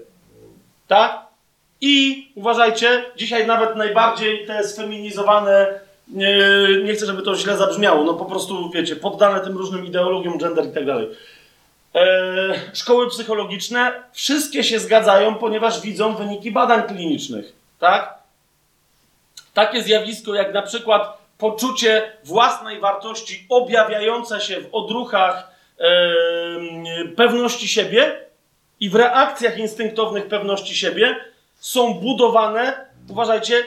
Tak? 0.88 1.26
I 1.80 2.26
uważajcie, 2.34 3.04
dzisiaj 3.16 3.46
nawet 3.46 3.76
najbardziej 3.76 4.46
te 4.46 4.64
sfeminizowane 4.64 5.80
nie, 6.08 6.38
nie 6.84 6.94
chcę, 6.94 7.06
żeby 7.06 7.22
to 7.22 7.36
źle 7.36 7.56
zabrzmiało, 7.56 8.04
no 8.04 8.14
po 8.14 8.24
prostu, 8.24 8.70
wiecie, 8.70 8.96
poddane 8.96 9.40
tym 9.40 9.56
różnym 9.56 9.86
ideologiom, 9.86 10.38
gender 10.38 10.66
i 10.66 10.74
tak 10.74 10.86
dalej. 10.86 11.08
E, 11.96 12.54
szkoły 12.74 13.10
psychologiczne 13.10 14.02
wszystkie 14.12 14.64
się 14.64 14.78
zgadzają, 14.78 15.34
ponieważ 15.34 15.80
widzą 15.80 16.14
wyniki 16.14 16.50
badań 16.50 16.82
klinicznych, 16.82 17.52
tak? 17.78 18.18
Takie 19.54 19.82
zjawisko 19.82 20.34
jak 20.34 20.54
na 20.54 20.62
przykład 20.62 21.18
poczucie 21.38 22.12
własnej 22.24 22.80
wartości 22.80 23.46
objawiające 23.48 24.40
się 24.40 24.60
w 24.60 24.74
odruchach 24.74 25.56
pewności 27.16 27.68
siebie 27.68 28.20
i 28.80 28.90
w 28.90 28.94
reakcjach 28.94 29.58
instynktownych 29.58 30.28
pewności 30.28 30.74
siebie 30.74 31.16
są 31.60 31.94
budowane, 31.94 32.86
uważajcie, 33.08 33.66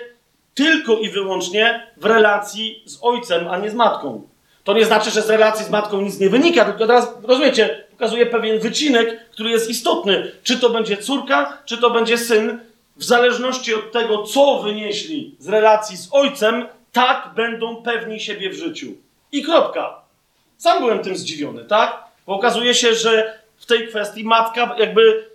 tylko 0.53 0.97
i 0.97 1.09
wyłącznie 1.09 1.87
w 1.97 2.05
relacji 2.05 2.83
z 2.85 2.99
ojcem, 3.01 3.47
a 3.47 3.57
nie 3.57 3.69
z 3.69 3.73
matką. 3.73 4.27
To 4.63 4.73
nie 4.73 4.85
znaczy, 4.85 5.11
że 5.11 5.21
z 5.21 5.29
relacji 5.29 5.65
z 5.65 5.69
matką 5.69 6.01
nic 6.01 6.19
nie 6.19 6.29
wynika, 6.29 6.65
tylko 6.65 6.87
teraz, 6.87 7.13
rozumiecie, 7.23 7.83
pokazuje 7.91 8.25
pewien 8.25 8.59
wycinek, 8.59 9.29
który 9.31 9.49
jest 9.49 9.69
istotny. 9.69 10.31
Czy 10.43 10.59
to 10.59 10.69
będzie 10.69 10.97
córka, 10.97 11.57
czy 11.65 11.77
to 11.77 11.89
będzie 11.89 12.17
syn, 12.17 12.59
w 12.97 13.03
zależności 13.03 13.73
od 13.73 13.91
tego, 13.91 14.23
co 14.23 14.61
wynieśli 14.63 15.35
z 15.39 15.47
relacji 15.47 15.97
z 15.97 16.09
ojcem, 16.11 16.65
tak 16.91 17.31
będą 17.35 17.75
pewni 17.75 18.19
siebie 18.19 18.49
w 18.49 18.53
życiu. 18.53 18.87
I 19.31 19.43
kropka. 19.43 20.01
Sam 20.57 20.79
byłem 20.79 20.99
tym 20.99 21.17
zdziwiony, 21.17 21.65
tak? 21.65 22.03
Bo 22.27 22.35
okazuje 22.35 22.73
się, 22.73 22.95
że 22.95 23.39
w 23.57 23.65
tej 23.65 23.87
kwestii 23.87 24.23
matka 24.23 24.75
jakby 24.79 25.29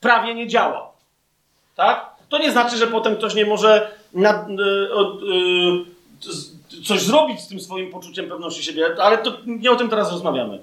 prawie 0.00 0.34
nie 0.34 0.48
działa. 0.48 0.92
Tak? 1.76 2.06
To 2.28 2.38
nie 2.38 2.52
znaczy, 2.52 2.76
że 2.76 2.86
potem 2.86 3.16
ktoś 3.16 3.34
nie 3.34 3.46
może 3.46 3.90
nad, 4.12 4.48
y, 4.48 4.52
y, 4.52 5.94
coś 6.86 7.02
zrobić 7.02 7.40
z 7.40 7.48
tym 7.48 7.60
swoim 7.60 7.90
poczuciem 7.90 8.28
pewności 8.28 8.62
siebie, 8.62 8.86
ale 9.02 9.18
to 9.18 9.38
nie 9.46 9.70
o 9.70 9.76
tym 9.76 9.88
teraz 9.88 10.12
rozmawiamy. 10.12 10.62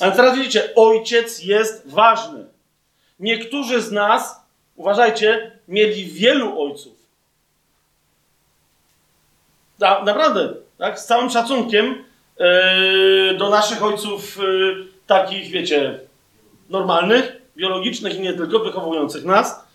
Ale 0.00 0.12
teraz 0.12 0.36
widzicie, 0.36 0.74
ojciec 0.74 1.42
jest 1.42 1.90
ważny. 1.90 2.46
Niektórzy 3.20 3.82
z 3.82 3.92
nas, 3.92 4.40
uważajcie, 4.76 5.58
mieli 5.68 6.04
wielu 6.04 6.62
ojców. 6.62 6.96
Na, 9.78 10.02
naprawdę, 10.02 10.54
tak? 10.78 11.00
Z 11.00 11.06
całym 11.06 11.30
szacunkiem 11.30 12.04
yy, 12.38 13.36
do 13.38 13.50
naszych 13.50 13.82
ojców 13.82 14.36
yy, 14.36 14.86
takich, 15.06 15.50
wiecie, 15.50 16.00
normalnych, 16.70 17.42
biologicznych 17.56 18.14
i 18.14 18.20
nie 18.20 18.32
tylko, 18.32 18.58
wychowujących 18.58 19.24
nas, 19.24 19.65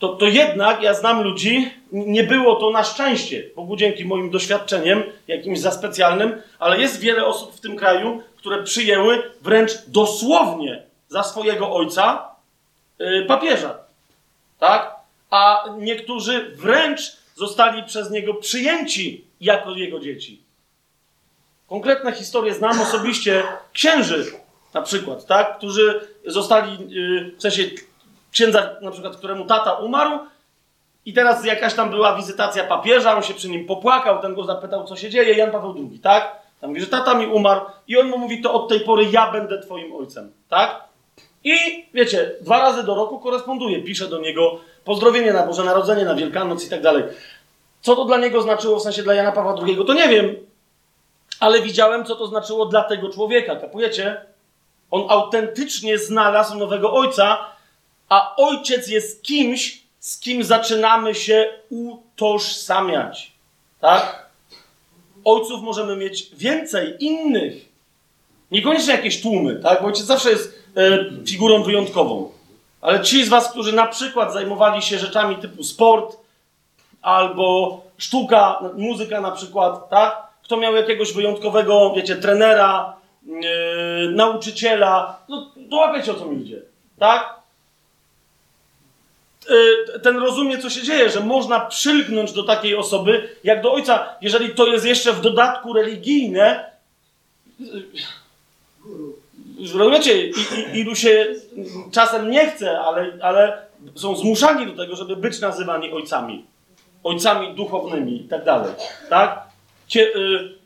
to, 0.00 0.08
to 0.08 0.26
jednak 0.26 0.82
ja 0.82 0.94
znam 0.94 1.22
ludzi, 1.22 1.70
nie 1.92 2.24
było 2.24 2.56
to 2.56 2.70
na 2.70 2.84
szczęście, 2.84 3.44
Bogu 3.56 3.76
dzięki 3.76 4.04
moim 4.04 4.30
doświadczeniem, 4.30 5.02
jakimś 5.28 5.60
za 5.60 5.70
specjalnym, 5.70 6.42
ale 6.58 6.80
jest 6.80 7.00
wiele 7.00 7.26
osób 7.26 7.54
w 7.54 7.60
tym 7.60 7.76
kraju, 7.76 8.22
które 8.36 8.62
przyjęły 8.62 9.22
wręcz 9.42 9.72
dosłownie 9.86 10.82
za 11.08 11.22
swojego 11.22 11.74
ojca 11.74 12.28
yy, 12.98 13.24
papieża. 13.24 13.78
Tak? 14.58 14.94
A 15.30 15.64
niektórzy 15.78 16.50
wręcz 16.56 17.00
zostali 17.34 17.82
przez 17.84 18.10
niego 18.10 18.34
przyjęci 18.34 19.24
jako 19.40 19.70
jego 19.70 20.00
dzieci. 20.00 20.42
Konkretne 21.68 22.12
historie 22.12 22.54
znam 22.54 22.80
osobiście 22.80 23.42
księży, 23.72 24.32
na 24.74 24.82
przykład, 24.82 25.26
tak? 25.26 25.58
którzy 25.58 26.00
zostali, 26.26 26.78
yy, 26.88 27.32
w 27.36 27.42
sensie 27.42 27.62
księdza, 28.32 28.76
na 28.80 28.90
przykład, 28.90 29.16
któremu 29.16 29.44
tata 29.44 29.72
umarł, 29.72 30.18
i 31.06 31.12
teraz 31.12 31.44
jakaś 31.44 31.74
tam 31.74 31.90
była 31.90 32.16
wizytacja 32.16 32.64
papieża, 32.64 33.16
on 33.16 33.22
się 33.22 33.34
przy 33.34 33.48
nim 33.48 33.66
popłakał, 33.66 34.22
ten 34.22 34.34
go 34.34 34.44
zapytał, 34.44 34.84
co 34.84 34.96
się 34.96 35.10
dzieje, 35.10 35.34
Jan 35.34 35.50
Paweł 35.50 35.74
II, 35.76 35.98
tak? 35.98 36.36
Tam 36.60 36.70
mówi, 36.70 36.80
że 36.80 36.86
tata 36.86 37.14
mi 37.14 37.26
umarł, 37.26 37.60
i 37.88 37.98
on 37.98 38.08
mu 38.08 38.18
mówi, 38.18 38.42
to 38.42 38.52
od 38.52 38.68
tej 38.68 38.80
pory 38.80 39.04
ja 39.04 39.32
będę 39.32 39.58
twoim 39.58 39.96
ojcem, 39.96 40.32
tak? 40.48 40.84
I 41.44 41.54
wiecie, 41.94 42.30
dwa 42.40 42.58
razy 42.58 42.82
do 42.82 42.94
roku 42.94 43.18
koresponduje, 43.18 43.82
pisze 43.82 44.08
do 44.08 44.18
niego 44.18 44.60
pozdrowienie 44.84 45.32
na 45.32 45.46
Boże 45.46 45.64
Narodzenie, 45.64 46.04
na 46.04 46.14
Wielkanoc 46.14 46.66
i 46.66 46.70
tak 46.70 46.82
dalej. 46.82 47.04
Co 47.80 47.96
to 47.96 48.04
dla 48.04 48.18
niego 48.18 48.42
znaczyło, 48.42 48.78
w 48.78 48.82
sensie 48.82 49.02
dla 49.02 49.14
Jana 49.14 49.32
Pawła 49.32 49.54
II, 49.66 49.78
to 49.86 49.94
nie 49.94 50.08
wiem, 50.08 50.36
ale 51.40 51.62
widziałem, 51.62 52.04
co 52.04 52.16
to 52.16 52.26
znaczyło 52.26 52.66
dla 52.66 52.84
tego 52.84 53.08
człowieka, 53.08 53.56
kapujecie? 53.56 54.24
On 54.90 55.04
autentycznie 55.08 55.98
znalazł 55.98 56.58
nowego 56.58 56.92
ojca, 56.92 57.38
a 58.10 58.36
ojciec 58.36 58.88
jest 58.88 59.22
kimś, 59.22 59.82
z 59.98 60.20
kim 60.20 60.44
zaczynamy 60.44 61.14
się 61.14 61.52
utożsamiać. 61.70 63.32
Tak? 63.80 64.30
Ojców 65.24 65.62
możemy 65.62 65.96
mieć 65.96 66.30
więcej, 66.34 67.04
innych. 67.04 67.68
Niekoniecznie 68.50 68.94
jakieś 68.94 69.22
tłumy, 69.22 69.56
tak? 69.56 69.80
Bo 69.80 69.86
ojciec 69.86 70.04
zawsze 70.04 70.30
jest 70.30 70.64
e, 70.76 70.98
figurą 71.26 71.62
wyjątkową. 71.62 72.30
Ale 72.80 73.00
ci 73.00 73.24
z 73.24 73.28
Was, 73.28 73.50
którzy 73.50 73.72
na 73.72 73.86
przykład 73.86 74.32
zajmowali 74.32 74.82
się 74.82 74.98
rzeczami 74.98 75.36
typu 75.36 75.64
sport 75.64 76.16
albo 77.02 77.80
sztuka, 77.98 78.60
muzyka 78.76 79.20
na 79.20 79.30
przykład, 79.30 79.90
tak? 79.90 80.16
Kto 80.42 80.56
miał 80.56 80.74
jakiegoś 80.74 81.12
wyjątkowego, 81.12 81.92
wiecie, 81.96 82.16
trenera, 82.16 82.96
yy, 83.26 84.12
nauczyciela, 84.14 85.20
no 85.28 85.50
dołapiecie 85.56 86.12
o 86.12 86.14
co 86.14 86.26
mi 86.26 86.42
idzie, 86.42 86.62
tak? 86.98 87.39
Yy, 89.48 90.00
ten 90.00 90.16
rozumie, 90.16 90.58
co 90.58 90.70
się 90.70 90.82
dzieje, 90.82 91.10
że 91.10 91.20
można 91.20 91.60
przylgnąć 91.60 92.32
do 92.32 92.42
takiej 92.42 92.76
osoby, 92.76 93.28
jak 93.44 93.62
do 93.62 93.72
ojca, 93.72 94.08
jeżeli 94.20 94.54
to 94.54 94.66
jest 94.66 94.86
jeszcze 94.86 95.12
w 95.12 95.20
dodatku 95.20 95.72
religijne. 95.72 96.70
Yy, 97.60 97.82
rozumiecie, 99.74 100.26
i, 100.26 100.30
i, 100.30 100.78
ilu 100.78 100.96
się 100.96 101.26
czasem 101.92 102.30
nie 102.30 102.50
chce, 102.50 102.80
ale, 102.80 103.12
ale 103.22 103.62
są 103.94 104.16
zmuszani 104.16 104.66
do 104.66 104.82
tego, 104.82 104.96
żeby 104.96 105.16
być 105.16 105.40
nazywani 105.40 105.92
ojcami. 105.92 106.44
Ojcami 107.04 107.54
duchownymi 107.54 108.24
i 108.24 108.28
tak 108.28 108.44
dalej. 108.44 108.72
Tak? 109.08 109.42
Cie, 109.88 110.16
y, 110.16 110.60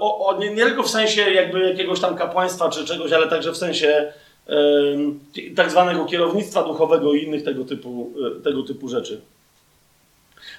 o, 0.00 0.26
o, 0.26 0.38
nie, 0.38 0.50
nie, 0.50 0.64
tylko 0.64 0.82
w 0.82 0.90
sensie 0.90 1.30
jakby 1.30 1.68
jakiegoś 1.68 2.00
tam 2.00 2.16
kapłaństwa 2.16 2.68
czy 2.68 2.84
czegoś, 2.84 3.12
ale 3.12 3.28
także 3.28 3.52
w 3.52 3.56
sensie 3.56 4.12
tak 5.56 5.70
zwanego 5.70 6.04
kierownictwa 6.04 6.62
duchowego 6.62 7.14
i 7.14 7.24
innych 7.24 7.44
tego 7.44 7.64
typu, 7.64 8.12
y, 8.38 8.42
tego 8.42 8.62
typu 8.62 8.88
rzeczy. 8.88 9.20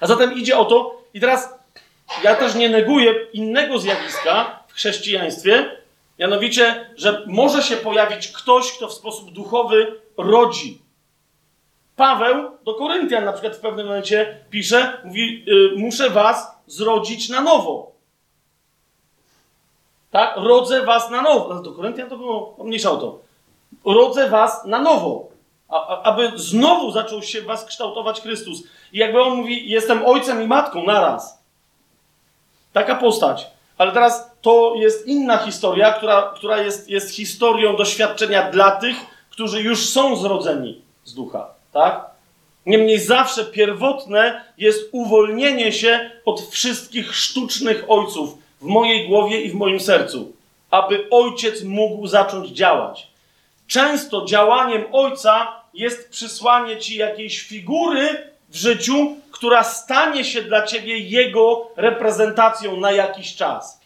A 0.00 0.06
zatem 0.06 0.34
idzie 0.34 0.58
o 0.58 0.64
to, 0.64 1.02
i 1.14 1.20
teraz 1.20 1.54
ja 2.24 2.34
też 2.34 2.54
nie 2.54 2.68
neguję 2.68 3.14
innego 3.32 3.78
zjawiska 3.78 4.64
w 4.68 4.72
chrześcijaństwie, 4.72 5.82
Mianowicie, 6.22 6.86
że 6.96 7.24
może 7.26 7.62
się 7.62 7.76
pojawić 7.76 8.28
ktoś, 8.28 8.72
kto 8.72 8.88
w 8.88 8.92
sposób 8.92 9.32
duchowy 9.32 10.00
rodzi. 10.16 10.82
Paweł 11.96 12.50
do 12.64 12.74
Koryntian 12.74 13.24
na 13.24 13.32
przykład 13.32 13.56
w 13.56 13.60
pewnym 13.60 13.86
momencie 13.86 14.44
pisze, 14.50 15.00
mówi, 15.04 15.44
yy, 15.46 15.72
muszę 15.76 16.10
was 16.10 16.48
zrodzić 16.66 17.28
na 17.28 17.40
nowo. 17.40 17.92
Tak? 20.10 20.36
Rodzę 20.36 20.82
was 20.82 21.10
na 21.10 21.22
nowo. 21.22 21.54
Do 21.54 21.72
Koryntian 21.72 22.08
to 22.08 22.16
było, 22.16 22.56
mniejsza 22.64 22.90
o 22.90 22.96
to. 22.96 23.20
Rodzę 23.84 24.28
was 24.28 24.64
na 24.64 24.78
nowo. 24.78 25.28
Aby 26.02 26.32
znowu 26.36 26.90
zaczął 26.90 27.22
się 27.22 27.42
was 27.42 27.64
kształtować 27.64 28.20
Chrystus. 28.20 28.62
I 28.92 28.98
jakby 28.98 29.22
on 29.22 29.36
mówi, 29.36 29.70
jestem 29.70 30.06
ojcem 30.06 30.42
i 30.42 30.46
matką 30.46 30.84
naraz. 30.84 31.42
Taka 32.72 32.94
postać. 32.94 33.46
Ale 33.78 33.92
teraz 33.92 34.30
to 34.42 34.74
jest 34.76 35.06
inna 35.06 35.38
historia, 35.38 35.92
która, 35.92 36.32
która 36.34 36.58
jest, 36.58 36.88
jest 36.88 37.14
historią 37.14 37.76
doświadczenia 37.76 38.50
dla 38.50 38.70
tych, 38.70 38.96
którzy 39.30 39.62
już 39.62 39.88
są 39.88 40.16
zrodzeni 40.16 40.82
z 41.04 41.14
ducha. 41.14 41.48
Tak? 41.72 42.10
Niemniej 42.66 42.98
zawsze 42.98 43.44
pierwotne 43.44 44.44
jest 44.58 44.88
uwolnienie 44.92 45.72
się 45.72 46.10
od 46.24 46.40
wszystkich 46.40 47.14
sztucznych 47.14 47.84
ojców 47.88 48.38
w 48.60 48.64
mojej 48.64 49.08
głowie 49.08 49.40
i 49.40 49.50
w 49.50 49.54
moim 49.54 49.80
sercu, 49.80 50.32
aby 50.70 51.06
ojciec 51.10 51.62
mógł 51.62 52.06
zacząć 52.06 52.48
działać. 52.48 53.11
Często 53.72 54.24
działaniem 54.24 54.84
ojca 54.92 55.62
jest 55.74 56.10
przysłanie 56.10 56.76
ci 56.76 56.96
jakiejś 56.96 57.42
figury 57.42 58.30
w 58.48 58.56
życiu, 58.56 59.16
która 59.30 59.64
stanie 59.64 60.24
się 60.24 60.42
dla 60.42 60.66
ciebie 60.66 60.98
jego 60.98 61.68
reprezentacją 61.76 62.76
na 62.76 62.92
jakiś 62.92 63.36
czas. 63.36 63.80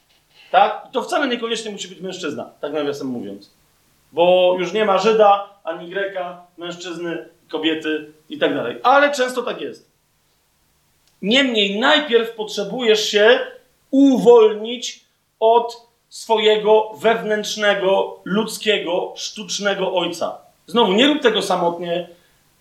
Tak? 0.51 0.87
I 0.89 0.93
to 0.93 1.03
wcale 1.03 1.29
niekoniecznie 1.29 1.71
musi 1.71 1.89
być 1.89 2.01
mężczyzna, 2.01 2.51
tak 2.61 2.73
nawiasem 2.73 3.07
mówiąc. 3.07 3.51
Bo 4.13 4.57
już 4.59 4.73
nie 4.73 4.85
ma 4.85 4.99
Żyda, 4.99 5.49
ani 5.65 5.91
Greka, 5.91 6.43
mężczyzny, 6.59 7.29
kobiety 7.49 8.13
i 8.29 8.39
tak 8.39 8.55
dalej. 8.55 8.77
Ale 8.83 9.13
często 9.13 9.43
tak 9.43 9.61
jest. 9.61 9.91
Niemniej 11.23 11.79
najpierw 11.79 12.31
potrzebujesz 12.31 13.09
się 13.09 13.41
uwolnić 13.91 15.05
od 15.41 15.86
swojego 16.09 16.91
wewnętrznego, 16.99 18.21
ludzkiego, 18.25 19.13
sztucznego 19.17 19.95
ojca. 19.95 20.39
Znowu, 20.67 20.93
nie 20.93 21.07
rób 21.07 21.23
tego 21.23 21.43
samotnie. 21.43 22.09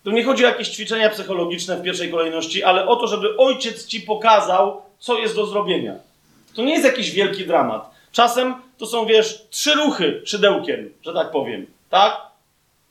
Tu 0.04 0.10
nie 0.10 0.24
chodzi 0.24 0.44
o 0.44 0.48
jakieś 0.48 0.68
ćwiczenia 0.68 1.10
psychologiczne 1.10 1.76
w 1.76 1.82
pierwszej 1.82 2.10
kolejności, 2.10 2.62
ale 2.62 2.86
o 2.86 2.96
to, 2.96 3.06
żeby 3.06 3.36
ojciec 3.36 3.86
ci 3.86 4.00
pokazał, 4.00 4.82
co 4.98 5.18
jest 5.18 5.36
do 5.36 5.46
zrobienia. 5.46 5.94
To 6.54 6.62
nie 6.62 6.72
jest 6.72 6.84
jakiś 6.84 7.10
wielki 7.10 7.46
dramat. 7.46 7.90
Czasem 8.12 8.54
to 8.78 8.86
są, 8.86 9.06
wiesz, 9.06 9.46
trzy 9.50 9.74
ruchy 9.74 10.22
szydełkiem, 10.24 10.92
że 11.02 11.12
tak 11.12 11.30
powiem, 11.30 11.66
tak? 11.90 12.26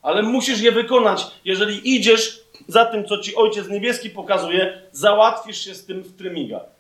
Ale 0.02 0.24
musisz 0.24 0.62
je 0.62 0.72
wykonać. 0.72 1.28
Jeżeli 1.46 1.96
idziesz 1.96 2.40
za 2.68 2.86
tym, 2.86 3.06
co 3.06 3.18
ci 3.18 3.36
Ojciec 3.36 3.70
Niebieski 3.70 4.10
pokazuje, 4.10 4.82
załatwisz 4.92 5.66
się 5.66 5.76
z 5.76 5.86
tym 5.86 6.02
w 6.02 6.18
trymigach. 6.18 6.75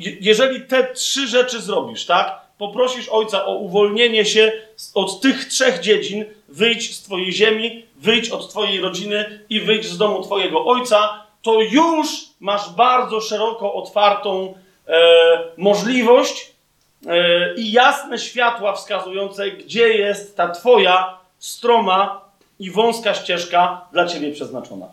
Je- 0.00 0.16
jeżeli 0.20 0.60
te 0.60 0.94
trzy 0.94 1.28
rzeczy 1.28 1.60
zrobisz, 1.60 2.06
tak? 2.06 2.40
Poprosisz 2.58 3.08
ojca 3.08 3.44
o 3.46 3.54
uwolnienie 3.54 4.24
się 4.24 4.52
od 4.94 5.20
tych 5.20 5.44
trzech 5.44 5.80
dziedzin, 5.80 6.24
wyjdź 6.48 6.96
z 6.96 7.02
twojej 7.02 7.32
ziemi, 7.32 7.86
wyjdź 7.96 8.30
od 8.30 8.48
twojej 8.50 8.80
rodziny 8.80 9.40
i 9.50 9.60
wyjdź 9.60 9.86
z 9.86 9.98
domu 9.98 10.22
twojego 10.22 10.64
ojca, 10.64 11.24
to 11.42 11.60
już 11.60 12.08
masz 12.40 12.70
bardzo 12.70 13.20
szeroko 13.20 13.74
otwartą 13.74 14.54
e, 14.88 15.00
możliwość 15.56 16.50
e, 17.06 17.54
i 17.54 17.72
jasne 17.72 18.18
światła 18.18 18.72
wskazujące, 18.72 19.50
gdzie 19.50 19.88
jest 19.88 20.36
ta 20.36 20.48
twoja 20.48 21.18
stroma 21.38 22.20
i 22.58 22.70
wąska 22.70 23.14
ścieżka 23.14 23.80
dla 23.92 24.06
ciebie 24.06 24.32
przeznaczona. 24.32 24.86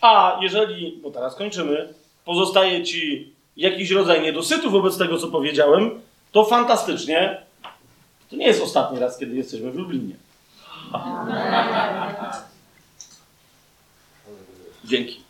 A 0.00 0.38
jeżeli, 0.42 0.98
bo 1.02 1.10
teraz 1.10 1.34
kończymy, 1.34 1.94
pozostaje 2.26 2.84
ci 2.84 3.32
jakiś 3.56 3.90
rodzaj 3.90 4.22
niedosytu 4.22 4.70
wobec 4.70 4.98
tego, 4.98 5.18
co 5.18 5.28
powiedziałem, 5.28 5.90
to 6.32 6.44
fantastycznie. 6.44 7.42
To 8.30 8.36
nie 8.36 8.46
jest 8.46 8.62
ostatni 8.62 8.98
raz, 8.98 9.18
kiedy 9.18 9.36
jesteśmy 9.36 9.70
w 9.72 9.74
Lublinie. 9.74 10.14
Dzięki. 14.84 15.25